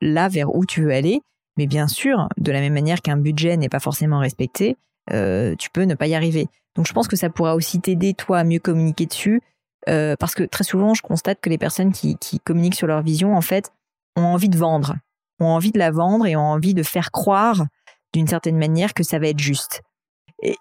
là, 0.00 0.28
vers 0.28 0.54
où 0.54 0.64
tu 0.64 0.82
veux 0.82 0.92
aller. 0.92 1.20
Mais 1.58 1.66
bien 1.66 1.88
sûr, 1.88 2.28
de 2.38 2.52
la 2.52 2.60
même 2.60 2.72
manière 2.72 3.02
qu'un 3.02 3.18
budget 3.18 3.56
n'est 3.58 3.68
pas 3.68 3.80
forcément 3.80 4.18
respecté, 4.18 4.76
tu 5.10 5.70
peux 5.72 5.82
ne 5.82 5.94
pas 5.94 6.06
y 6.06 6.14
arriver. 6.14 6.48
Donc 6.74 6.88
je 6.88 6.92
pense 6.92 7.06
que 7.06 7.14
ça 7.14 7.30
pourra 7.30 7.54
aussi 7.54 7.80
t'aider 7.80 8.14
toi 8.14 8.40
à 8.40 8.44
mieux 8.44 8.58
communiquer 8.58 9.06
dessus, 9.06 9.40
parce 9.86 10.34
que 10.34 10.42
très 10.42 10.64
souvent, 10.64 10.94
je 10.94 11.02
constate 11.02 11.40
que 11.40 11.50
les 11.50 11.58
personnes 11.58 11.92
qui, 11.92 12.16
qui 12.16 12.40
communiquent 12.40 12.74
sur 12.74 12.88
leur 12.88 13.02
vision, 13.02 13.36
en 13.36 13.40
fait, 13.40 13.70
ont 14.16 14.22
envie 14.22 14.48
de 14.48 14.58
vendre 14.58 14.96
ont 15.40 15.46
envie 15.46 15.72
de 15.72 15.78
la 15.78 15.90
vendre 15.90 16.26
et 16.26 16.36
ont 16.36 16.40
envie 16.40 16.74
de 16.74 16.82
faire 16.82 17.10
croire 17.10 17.64
d'une 18.12 18.26
certaine 18.26 18.56
manière 18.56 18.94
que 18.94 19.02
ça 19.02 19.18
va 19.18 19.28
être 19.28 19.38
juste. 19.38 19.82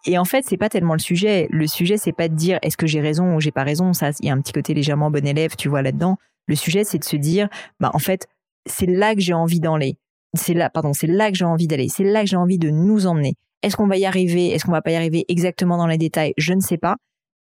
Et, 0.06 0.18
en 0.18 0.24
fait, 0.24 0.46
c'est 0.48 0.58
pas 0.58 0.70
tellement 0.70 0.94
le 0.94 1.00
sujet. 1.00 1.48
Le 1.50 1.68
sujet, 1.68 1.98
c'est 1.98 2.14
pas 2.14 2.30
de 2.30 2.36
dire 2.36 2.58
est-ce 2.62 2.78
que 2.78 2.88
j'ai 2.88 3.02
raison 3.02 3.36
ou 3.36 3.42
j'ai 3.42 3.52
pas 3.52 3.64
raison? 3.64 3.92
Ça, 3.92 4.12
il 4.22 4.28
y 4.28 4.30
a 4.30 4.34
un 4.34 4.40
petit 4.40 4.54
côté 4.54 4.74
légèrement 4.74 5.12
bon 5.12 5.26
élève, 5.26 5.56
tu 5.58 5.68
vois 5.68 5.82
là-dedans. 5.82 6.18
Le 6.48 6.56
sujet, 6.56 6.84
c'est 6.84 7.00
de 7.00 7.04
se 7.04 7.16
dire, 7.16 7.50
bah 7.80 7.92
en 7.94 8.00
fait, 8.00 8.28
c'est 8.66 8.86
là 8.86 9.14
que 9.14 9.22
j'ai 9.22 9.34
envie 9.34 9.60
d'aller. 9.60 9.98
C'est 10.36 10.54
là, 10.54 10.70
pardon, 10.70 10.94
c'est 10.94 11.08
là 11.08 11.30
que 11.32 11.38
j'ai 11.38 11.46
envie 11.46 11.68
d'aller. 11.68 11.90
C'est 11.90 12.04
là 12.04 12.22
que 12.22 12.28
j'ai 12.28 12.38
envie 12.38 12.58
de 12.58 12.70
nous 12.70 13.08
emmener. 13.08 13.36
Est-ce 13.62 13.76
qu'on 13.76 13.88
va 13.88 13.98
y 13.98 14.06
arriver? 14.06 14.50
Est-ce 14.50 14.66
qu'on 14.66 14.72
va 14.72 14.82
pas 14.82 14.92
y 14.92 14.96
arriver 14.96 15.26
exactement 15.28 15.78
dans 15.78 15.88
les 15.88 15.98
détails? 15.98 16.34
Je 16.38 16.54
ne 16.54 16.62
sais 16.62 16.78
pas. 16.78 16.96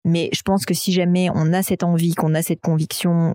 Mais 0.05 0.31
je 0.33 0.43
pense 0.43 0.67
que 0.67 0.75
si 0.75 0.93
jamais 0.93 1.29
on 1.35 1.53
a 1.53 1.63
cette 1.63 1.85
envie, 1.85 2.15
qu'on 2.15 2.35
a 2.35 2.43
cette 2.43 2.61
conviction 2.61 3.35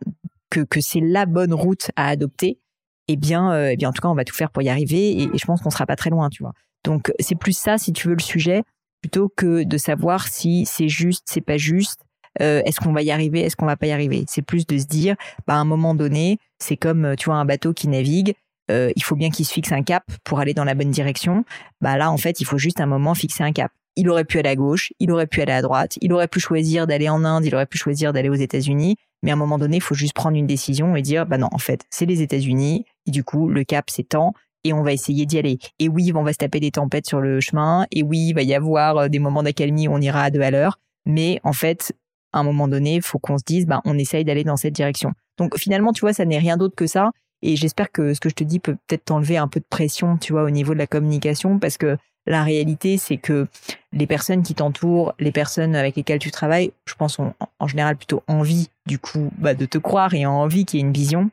que, 0.50 0.62
que 0.62 0.82
c'est 0.82 1.02
la 1.02 1.26
bonne 1.26 1.54
route 1.54 1.92
à 1.96 2.08
adopter, 2.08 2.60
eh 3.08 3.16
bien, 3.16 3.52
euh, 3.52 3.70
eh 3.72 3.78
bien, 3.78 3.90
en 3.90 3.94
tout 3.94 4.02
cas, 4.02 4.10
on 4.10 4.16
va 4.16 4.26
tout 4.26 4.36
faire 4.36 4.52
pour 4.52 4.62
y 4.62 4.70
arriver 4.70 5.22
et, 5.22 5.30
je 5.34 5.46
pense 5.46 5.62
qu'on 5.62 5.70
sera 5.70 5.86
pas 5.86 5.96
très 5.96 6.10
loin, 6.10 6.30
tu 6.30 6.44
vois. 6.44 6.54
Donc, 6.84 7.12
c'est 7.20 7.36
plus 7.36 7.58
ça, 7.58 7.78
si 7.78 7.94
tu 7.94 8.08
veux, 8.08 8.16
le 8.16 8.22
sujet, 8.22 8.64
plutôt 9.02 9.30
que 9.36 9.64
de 9.64 9.78
savoir 9.78 10.28
si 10.28 10.66
c'est 10.66 10.90
juste, 10.90 11.24
c'est 11.26 11.42
pas 11.42 11.58
juste. 11.58 12.02
Euh, 12.42 12.62
est-ce 12.66 12.80
qu'on 12.80 12.94
va 12.94 13.02
y 13.02 13.12
arriver, 13.12 13.42
est-ce 13.42 13.56
qu'on 13.56 13.66
va 13.66 13.78
pas 13.78 13.88
y 13.88 13.92
arriver 13.92 14.26
C'est 14.28 14.44
plus 14.44 14.68
de 14.68 14.78
se 14.78 14.86
dire, 14.86 15.16
bah, 15.48 15.56
à 15.56 15.58
un 15.58 15.66
moment 15.66 15.96
donné, 15.96 16.38
c'est 16.60 16.78
comme, 16.78 17.06
euh, 17.06 17.16
tu 17.16 17.26
vois, 17.26 17.36
un 17.36 17.46
bateau 17.46 17.74
qui 17.74 17.88
navigue. 17.88 18.36
il 18.70 19.04
faut 19.04 19.16
bien 19.16 19.30
qu'il 19.30 19.46
se 19.46 19.54
fixe 19.54 19.72
un 19.72 19.82
cap 19.82 20.04
pour 20.26 20.40
aller 20.40 20.54
dans 20.54 20.66
la 20.66 20.76
bonne 20.76 20.92
direction. 20.92 21.46
Bah 21.80 21.98
là, 21.98 22.12
en 22.12 22.18
fait, 22.18 22.42
il 22.42 22.46
faut 22.46 22.58
juste 22.58 22.82
un 22.82 22.86
moment 22.86 23.14
fixer 23.16 23.44
un 23.44 23.54
cap. 23.54 23.72
Il 23.96 24.10
aurait 24.10 24.26
pu 24.26 24.40
aller 24.40 24.50
à 24.50 24.56
gauche, 24.58 24.92
il 25.00 25.10
aurait 25.10 25.26
pu 25.26 25.42
aller 25.42 25.54
à 25.54 25.62
droite, 25.62 25.98
il 26.02 26.12
aurait 26.12 26.28
pu 26.28 26.42
choisir 26.42 26.86
d'aller 26.86 27.08
en 27.08 27.24
Inde, 27.24 27.46
il 27.46 27.56
aurait 27.56 27.66
pu 27.66 27.78
choisir 27.78 28.12
d'aller 28.12 28.28
aux 28.28 28.36
États-Unis. 28.36 28.98
Mais 29.24 29.32
à 29.32 29.34
un 29.34 29.38
moment 29.38 29.58
donné, 29.58 29.78
il 29.78 29.82
faut 29.82 29.96
juste 29.96 30.14
prendre 30.14 30.38
une 30.38 30.48
décision 30.48 30.96
et 30.96 31.02
dire, 31.02 31.26
bah 31.26 31.38
non, 31.38 31.50
en 31.52 31.58
fait, 31.58 31.86
c'est 31.90 32.06
les 32.06 32.22
États-Unis. 32.22 32.86
Et 33.06 33.12
du 33.12 33.24
coup, 33.24 33.50
le 33.50 33.64
cap 33.64 33.90
s'étend 33.90 34.34
et 34.64 34.74
on 34.74 34.84
va 34.84 34.94
essayer 34.94 35.26
d'y 35.26 35.40
aller. 35.40 35.60
Et 35.80 35.90
oui, 35.90 36.12
on 36.14 36.24
va 36.24 36.34
se 36.34 36.38
taper 36.38 36.60
des 36.60 36.72
tempêtes 36.72 37.08
sur 37.08 37.22
le 37.22 37.40
chemin. 37.40 37.88
Et 37.92 38.04
oui, 38.04 38.30
il 38.30 38.34
va 38.34 38.44
y 38.44 38.54
avoir 38.54 38.98
euh, 38.98 39.08
des 39.08 39.20
moments 39.20 39.44
d'accalmie 39.44 39.88
on 39.88 40.00
ira 40.00 40.24
à 40.24 40.30
deux 40.30 40.42
à 40.42 40.52
l'heure. 40.52 40.80
Mais 41.06 41.40
en 41.44 41.54
fait, 41.54 41.94
à 42.34 42.40
un 42.40 42.44
moment 42.44 42.68
donné, 42.68 42.96
il 42.96 43.02
faut 43.02 43.20
qu'on 43.20 43.38
se 43.38 43.44
dise, 43.46 43.66
bah, 43.66 43.82
on 43.86 43.98
essaye 43.98 44.26
d'aller 44.26 44.44
dans 44.44 44.58
cette 44.58 44.74
direction. 44.74 45.14
Donc 45.38 45.58
finalement, 45.58 45.94
tu 45.94 46.02
vois, 46.02 46.14
ça 46.14 46.26
n'est 46.26 46.40
rien 46.40 46.58
d'autre 46.58 46.76
que 46.76 46.88
ça. 46.88 47.12
Et 47.42 47.56
j'espère 47.56 47.92
que 47.92 48.14
ce 48.14 48.20
que 48.20 48.30
je 48.30 48.36
te 48.36 48.44
dis 48.44 48.60
peut 48.60 48.76
peut-être 48.88 49.06
t'enlever 49.06 49.38
un 49.38 49.48
peu 49.48 49.60
de 49.60 49.66
pression, 49.70 50.18
tu 50.18 50.34
vois, 50.34 50.44
au 50.44 50.50
niveau 50.50 50.74
de 50.74 50.80
la 50.80 50.88
communication, 50.88 51.60
parce 51.60 51.78
que 51.78 51.98
la 52.26 52.44
réalité, 52.44 52.98
c'est 52.98 53.18
que 53.18 53.48
les 53.94 54.08
personnes 54.08 54.44
qui 54.44 54.54
t'entourent, 54.54 55.14
les 55.20 55.32
personnes 55.32 55.76
avec 55.76 55.96
lesquelles 55.96 56.20
tu 56.20 56.32
travailles, 56.32 56.72
je 56.86 56.96
pense, 56.96 57.20
ont 57.20 57.34
en 57.60 57.68
général 57.68 57.96
plutôt 57.96 58.24
envie, 58.28 58.70
du 58.88 59.00
coup, 59.00 59.32
bah, 59.38 59.54
de 59.54 59.66
te 59.66 59.78
croire 59.78 60.14
et 60.14 60.26
envie 60.26 60.66
qu'il 60.66 60.80
y 60.80 60.84
ait 60.84 60.86
une 60.86 60.94
vision. 60.94 61.30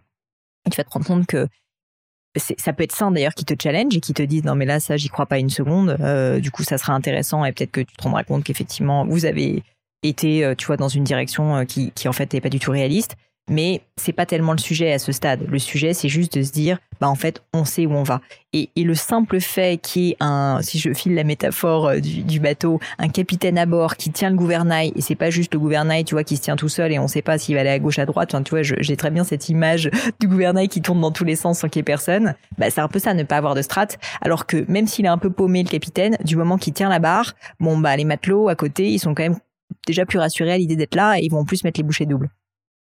Et 0.67 0.71
tu 0.71 0.77
vas 0.77 0.85
te 0.85 0.91
rendre 0.91 1.07
compte 1.07 1.27
que 1.27 1.49
ça 2.37 2.73
peut 2.73 2.83
être 2.83 2.95
ça 2.95 3.09
d'ailleurs 3.11 3.35
qui 3.35 3.45
te 3.45 3.55
challenge 3.61 3.97
et 3.97 4.01
qui 4.01 4.13
te 4.13 4.23
disent 4.23 4.45
non 4.45 4.55
mais 4.55 4.65
là 4.65 4.81
ça 4.81 4.97
j'y 4.97 5.09
crois 5.09 5.27
pas 5.27 5.39
une 5.39 5.51
seconde 5.51 5.97
euh, 6.01 6.41
du 6.41 6.51
coup 6.51 6.65
ça 6.65 6.79
sera 6.79 6.93
intéressant 6.93 7.45
et 7.45 7.53
peut-être 7.53 7.71
que 7.71 7.81
tu 7.81 7.95
te 7.95 8.03
rendras 8.03 8.25
compte 8.25 8.43
qu'effectivement 8.43 9.07
vous 9.07 9.25
avez 9.25 9.63
été 10.03 10.45
euh, 10.45 10.55
tu 10.57 10.67
vois 10.67 10.77
dans 10.77 10.89
une 10.89 11.05
direction 11.05 11.57
euh, 11.57 11.65
qui, 11.65 11.93
qui 11.93 12.09
en 12.09 12.13
fait 12.13 12.33
n'est 12.33 12.41
pas 12.41 12.49
du 12.49 12.59
tout 12.59 12.73
réaliste 12.73 13.17
mais 13.49 13.83
c'est 13.97 14.13
pas 14.13 14.27
tellement 14.27 14.53
le 14.53 14.59
sujet 14.59 14.93
à 14.93 14.99
ce 14.99 15.13
stade. 15.13 15.47
Le 15.49 15.59
sujet, 15.59 15.93
c'est 15.93 16.09
juste 16.09 16.39
de 16.39 16.43
se 16.43 16.51
dire, 16.51 16.79
bah 17.01 17.09
en 17.09 17.15
fait, 17.15 17.43
on 17.53 17.65
sait 17.65 17.85
où 17.85 17.93
on 17.93 18.03
va. 18.03 18.21
Et, 18.53 18.71
le 18.77 18.95
simple 18.95 19.41
fait 19.41 19.81
qu'il 19.81 20.03
y 20.03 20.11
ait 20.11 20.17
un, 20.21 20.61
si 20.63 20.79
je 20.79 20.93
file 20.93 21.15
la 21.15 21.25
métaphore 21.25 21.89
euh, 21.89 22.01
du, 22.01 22.41
bateau, 22.41 22.81
un 22.99 23.09
capitaine 23.09 23.59
à 23.59 23.67
bord 23.67 23.97
qui 23.97 24.11
tient 24.11 24.31
le 24.31 24.37
gouvernail, 24.37 24.93
et 24.97 25.01
c'est 25.01 25.15
pas 25.15 25.31
juste 25.31 25.53
le 25.53 25.61
gouvernail, 25.61 26.05
tu 26.05 26.15
vois, 26.15 26.25
qui 26.25 26.37
se 26.37 26.43
tient 26.43 26.57
tout 26.57 26.69
seul 26.69 26.93
et 26.93 26.99
on 26.99 27.09
sait 27.09 27.23
pas 27.23 27.37
s'il 27.37 27.55
va 27.55 27.61
aller 27.61 27.71
à 27.71 27.79
gauche, 27.79 27.99
à 27.99 28.07
droite. 28.07 28.35
Enfin, 28.35 28.43
tu 28.43 28.51
vois, 28.51 28.63
j'ai 28.63 28.97
très 28.97 29.11
bien 29.11 29.25
cette 29.25 29.49
image 29.49 29.91
du 30.21 30.29
gouvernail 30.29 30.69
qui 30.69 30.81
tourne 30.81 31.01
dans 31.01 31.13
tous 31.13 31.25
les 31.25 31.37
sens 31.37 31.59
sans 31.59 31.69
qu'il 31.69 31.81
y 31.81 31.83
ait 31.83 31.85
personne. 31.85 32.35
Bah, 32.59 32.71
c'est 32.71 32.81
un 32.81 32.89
peu 32.89 32.99
ça, 32.99 33.13
ne 33.13 33.25
pas 33.25 33.37
avoir 33.37 33.55
de 33.55 33.63
strat. 33.63 33.89
Alors 34.23 34.47
que 34.47 34.65
même 34.71 34.87
s'il 34.87 35.05
est 35.05 35.09
un 35.09 35.19
peu 35.19 35.31
paumé, 35.31 35.63
le 35.63 35.69
capitaine, 35.69 36.17
du 36.25 36.37
moment 36.37 36.57
qu'il 36.57 36.73
tient 36.73 36.89
la 36.89 36.99
barre, 36.99 37.35
bon, 37.61 37.77
bah, 37.77 37.97
les 37.97 38.05
matelots 38.05 38.49
à 38.49 38.55
côté, 38.55 38.91
ils 38.91 38.99
sont 38.99 39.15
quand 39.15 39.25
même 39.25 39.39
déjà 39.87 40.07
plus 40.07 40.19
rassurés 40.19 40.53
à 40.53 40.59
l'idée 40.59 40.77
d'être 40.77 40.95
là 40.95 41.19
et 41.19 41.25
ils 41.25 41.31
vont 41.31 41.45
plus 41.45 41.65
mettre 41.65 41.81
les 41.81 41.85
bouchées 41.85 42.07
doubles. 42.07 42.31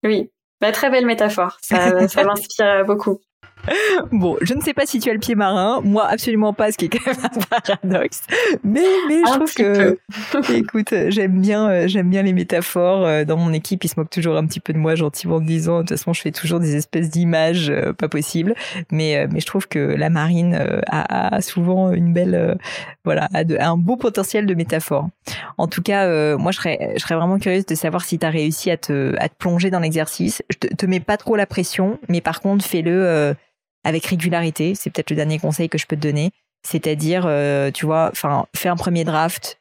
Oui, 0.03 0.29
bah, 0.63 0.71
très 0.71 0.89
belle 0.89 1.05
métaphore, 1.05 1.57
ça, 1.61 2.07
ça 2.07 2.23
m'inspire 2.23 2.85
beaucoup. 2.85 3.19
Bon, 4.11 4.37
je 4.41 4.53
ne 4.53 4.61
sais 4.61 4.73
pas 4.73 4.85
si 4.85 4.99
tu 4.99 5.09
as 5.09 5.13
le 5.13 5.19
pied 5.19 5.35
marin, 5.35 5.81
moi 5.83 6.05
absolument 6.07 6.53
pas, 6.53 6.71
ce 6.71 6.77
qui 6.77 6.85
est 6.85 6.89
quand 6.89 7.05
même 7.05 7.17
un 7.23 7.59
paradoxe. 7.59 8.21
Mais 8.63 8.83
mais 9.07 9.21
je 9.25 9.33
trouve 9.33 9.53
que, 9.53 10.53
écoute, 10.53 10.93
j'aime 11.09 11.39
bien 11.39 11.69
euh, 11.69 11.87
j'aime 11.87 12.09
bien 12.09 12.23
les 12.23 12.33
métaphores. 12.33 13.05
Euh, 13.05 13.25
dans 13.25 13.37
mon 13.37 13.53
équipe, 13.53 13.83
ils 13.83 13.87
se 13.87 13.99
moquent 13.99 14.09
toujours 14.09 14.37
un 14.37 14.45
petit 14.45 14.59
peu 14.59 14.73
de 14.73 14.77
moi, 14.77 14.95
gentiment 14.95 15.35
en 15.35 15.41
disant, 15.41 15.77
de 15.77 15.81
toute 15.81 15.97
façon, 15.97 16.13
je 16.13 16.21
fais 16.21 16.31
toujours 16.31 16.59
des 16.59 16.75
espèces 16.75 17.09
d'images 17.09 17.69
euh, 17.69 17.93
pas 17.93 18.09
possibles. 18.09 18.55
Mais 18.91 19.27
mais 19.31 19.39
je 19.39 19.45
trouve 19.45 19.67
que 19.67 19.79
la 19.79 20.09
marine 20.09 20.59
a, 20.87 21.41
souvent 21.41 21.91
une 21.91 22.13
belle, 22.13 22.57
voilà, 23.05 23.29
a, 23.33 23.43
un 23.67 23.77
beau 23.77 23.97
potentiel 23.97 24.45
de 24.45 24.53
métaphore. 24.53 25.09
En 25.57 25.67
tout 25.67 25.81
cas, 25.81 26.37
moi, 26.37 26.51
je 26.51 26.57
serais 26.57 26.93
je 26.95 26.99
serais 26.99 27.15
vraiment 27.15 27.39
curieuse 27.39 27.65
de 27.65 27.75
savoir 27.75 28.03
si 28.03 28.19
tu 28.19 28.25
as 28.25 28.29
réussi 28.29 28.71
à 28.71 28.77
te 28.77 29.15
à 29.19 29.29
te 29.29 29.35
plonger 29.35 29.69
dans 29.69 29.79
l'exercice. 29.79 30.41
Je 30.49 30.57
te, 30.57 30.73
te 30.73 30.85
mets 30.85 30.99
pas 30.99 31.17
trop 31.17 31.35
la 31.35 31.45
pression, 31.45 31.99
mais 32.09 32.21
par 32.21 32.41
contre, 32.41 32.65
fais-le 32.65 33.35
avec 33.83 34.05
régularité. 34.05 34.75
C'est 34.75 34.89
peut-être 34.89 35.09
le 35.09 35.15
dernier 35.15 35.39
conseil 35.39 35.69
que 35.69 35.77
je 35.77 35.85
peux 35.85 35.95
te 35.95 36.01
donner. 36.01 36.31
C'est-à-dire, 36.65 37.25
euh, 37.25 37.71
tu 37.71 37.85
vois, 37.85 38.09
enfin, 38.11 38.45
fais 38.55 38.69
un 38.69 38.75
premier 38.75 39.03
draft, 39.03 39.59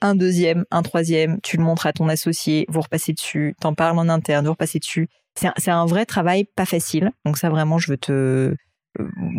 un 0.00 0.14
deuxième, 0.14 0.64
un 0.70 0.82
troisième, 0.82 1.40
tu 1.42 1.56
le 1.56 1.62
montres 1.62 1.86
à 1.86 1.92
ton 1.92 2.08
associé, 2.08 2.66
vous 2.68 2.80
repassez 2.80 3.12
dessus, 3.12 3.54
t'en 3.60 3.74
parles 3.74 3.98
en 3.98 4.08
interne, 4.08 4.44
vous 4.44 4.52
repassez 4.52 4.78
dessus. 4.78 5.08
C'est 5.34 5.70
un, 5.70 5.86
vrai 5.86 6.04
travail 6.04 6.44
pas 6.44 6.66
facile. 6.66 7.10
Donc 7.24 7.38
ça, 7.38 7.48
vraiment, 7.48 7.78
je 7.78 7.90
veux 7.90 7.96
te 7.96 8.12
euh, 8.12 8.54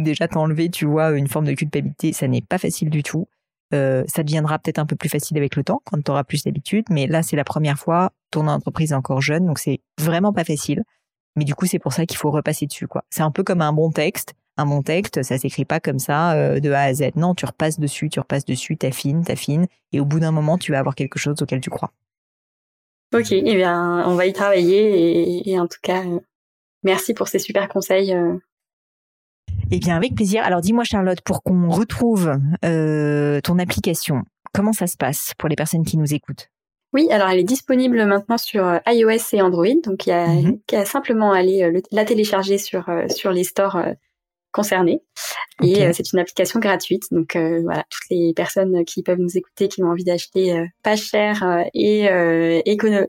déjà 0.04 0.28
t'enlever, 0.28 0.70
tu 0.70 0.86
vois, 0.86 1.12
une 1.12 1.28
forme 1.28 1.46
de 1.46 1.54
culpabilité. 1.54 2.14
Ça 2.14 2.28
n'est 2.28 2.42
pas 2.42 2.58
facile 2.58 2.90
du 2.90 3.04
tout. 3.04 3.28
Euh, 3.74 4.04
ça 4.08 4.24
deviendra 4.24 4.60
peut-être 4.60 4.80
un 4.80 4.86
peu 4.86 4.96
plus 4.96 5.10
facile 5.10 5.38
avec 5.38 5.56
le 5.56 5.64
temps 5.64 5.82
quand 5.86 6.02
tu 6.04 6.12
auras 6.12 6.24
plus 6.24 6.44
d'habitude, 6.44 6.86
mais 6.90 7.08
là 7.08 7.24
c'est 7.24 7.36
la 7.36 7.44
première 7.44 7.80
fois, 7.80 8.12
ton 8.30 8.48
entreprise 8.48 8.92
est 8.92 8.96
encore 8.96 9.22
jeune, 9.22 9.48
donc 9.48 9.58
c'est 9.58 9.80
vraiment 10.00 10.32
pas 10.32 10.44
facile. 10.44 10.84
Mais 11.36 11.46
du 11.46 11.56
coup, 11.56 11.66
c'est 11.66 11.80
pour 11.80 11.94
ça 11.94 12.06
qu'il 12.06 12.18
faut 12.18 12.32
repasser 12.32 12.68
dessus, 12.68 12.88
quoi. 12.88 13.04
C'est 13.10 13.24
un 13.24 13.32
peu 13.32 13.44
comme 13.44 13.62
un 13.62 13.74
bon 13.74 13.92
texte. 13.92 14.34
Un 14.56 14.68
bon 14.68 14.84
texte, 14.84 15.24
ça 15.24 15.40
s'écrit 15.40 15.66
pas 15.66 15.80
comme 15.80 15.98
ça 15.98 16.34
euh, 16.34 16.60
de 16.60 16.72
A 16.72 16.82
à 16.82 16.94
Z. 16.94 17.16
Non, 17.16 17.34
tu 17.34 17.46
repasses 17.46 17.80
dessus, 17.80 18.10
tu 18.10 18.20
repasses 18.20 18.46
dessus, 18.46 18.78
t'affines, 18.78 19.24
t'affines, 19.24 19.66
et 19.92 20.00
au 20.00 20.06
bout 20.06 20.20
d'un 20.20 20.32
moment, 20.32 20.60
tu 20.60 20.72
vas 20.72 20.80
avoir 20.80 20.94
quelque 20.94 21.18
chose 21.18 21.42
auquel 21.42 21.60
tu 21.60 21.72
crois. 21.72 21.92
Ok, 23.16 23.32
eh 23.32 23.56
bien, 23.56 24.08
on 24.08 24.16
va 24.16 24.28
y 24.28 24.34
travailler 24.34 25.50
et, 25.50 25.60
en 25.60 25.68
tout 25.68 25.80
cas, 25.82 26.04
euh, 26.06 26.20
merci 26.84 27.16
pour 27.16 27.28
ces 27.28 27.40
super 27.40 27.68
conseils. 27.68 28.14
Euh. 28.14 28.38
Eh 29.72 29.80
bien, 29.80 29.96
avec 29.96 30.14
plaisir. 30.14 30.44
Alors, 30.44 30.62
dis-moi, 30.62 30.84
Charlotte, 30.84 31.22
pour 31.22 31.42
qu'on 31.42 31.70
retrouve 31.70 32.38
ton 32.62 33.60
application, 33.60 34.24
comment 34.54 34.74
ça 34.74 34.86
se 34.86 34.98
passe 34.98 35.34
pour 35.40 35.50
les 35.50 35.56
personnes 35.56 35.84
qui 35.84 35.98
nous 35.98 36.14
écoutent? 36.14 36.53
Oui, 36.94 37.08
alors 37.10 37.28
elle 37.30 37.40
est 37.40 37.44
disponible 37.44 38.06
maintenant 38.06 38.38
sur 38.38 38.66
euh, 38.66 38.78
iOS 38.88 39.34
et 39.34 39.42
Android, 39.42 39.66
donc 39.84 40.06
il 40.06 40.10
y 40.10 40.14
a 40.14 40.28
mhm. 40.28 40.60
qu'à 40.68 40.86
simplement 40.86 41.32
aller 41.32 41.64
euh, 41.64 41.82
la 41.92 42.06
télécharger 42.06 42.60
sur 42.60 42.88
euh, 42.88 43.08
sur 43.10 43.32
les 43.32 43.44
stores 43.44 43.84
concernés. 44.52 45.02
Et 45.64 45.92
c'est 45.94 46.14
une 46.14 46.20
application 46.20 46.60
gratuite, 46.60 47.04
donc 47.12 47.36
voilà, 47.36 47.84
toutes 47.90 48.10
les 48.12 48.34
personnes 48.36 48.86
qui 48.86 49.02
peuvent 49.02 49.18
nous 49.18 49.36
écouter, 49.36 49.68
qui 49.68 49.82
ont 49.84 49.88
envie 49.88 50.04
d'acheter 50.04 50.64
pas 50.84 50.96
cher 50.96 51.44
et 51.74 52.06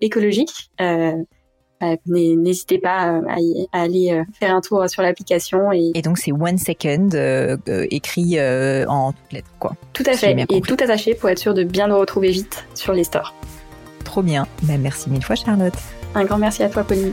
écologique, 0.00 0.70
bah, 0.78 1.96
n'hésitez 2.06 2.78
pas 2.78 3.20
à, 3.28 3.36
aller 3.72 4.22
faire 4.38 4.54
un 4.54 4.62
tour 4.62 4.88
sur 4.88 5.02
l'application. 5.02 5.70
Et, 5.72 5.92
et 5.94 6.00
donc 6.00 6.16
c'est 6.16 6.32
One 6.32 6.56
Second 6.56 7.10
écrit 7.90 8.40
en 8.88 9.12
toutes 9.12 9.32
lettres, 9.32 9.52
quoi. 9.58 9.72
Tout 9.92 10.04
à 10.06 10.16
fait, 10.16 10.46
et 10.48 10.60
tout 10.62 10.76
attaché 10.80 11.14
pour 11.14 11.28
être 11.28 11.38
sûr 11.38 11.52
de 11.52 11.64
bien 11.64 11.88
nous 11.88 11.98
retrouver 11.98 12.30
vite 12.30 12.64
sur 12.74 12.94
les 12.94 13.04
stores. 13.04 13.34
Trop 14.04 14.22
bien. 14.22 14.46
Ben, 14.62 14.80
merci 14.80 15.10
mille 15.10 15.24
fois, 15.24 15.36
Charlotte. 15.36 15.74
Un 16.14 16.24
grand 16.24 16.38
merci 16.38 16.62
à 16.62 16.68
toi, 16.68 16.84
Pauline. 16.84 17.12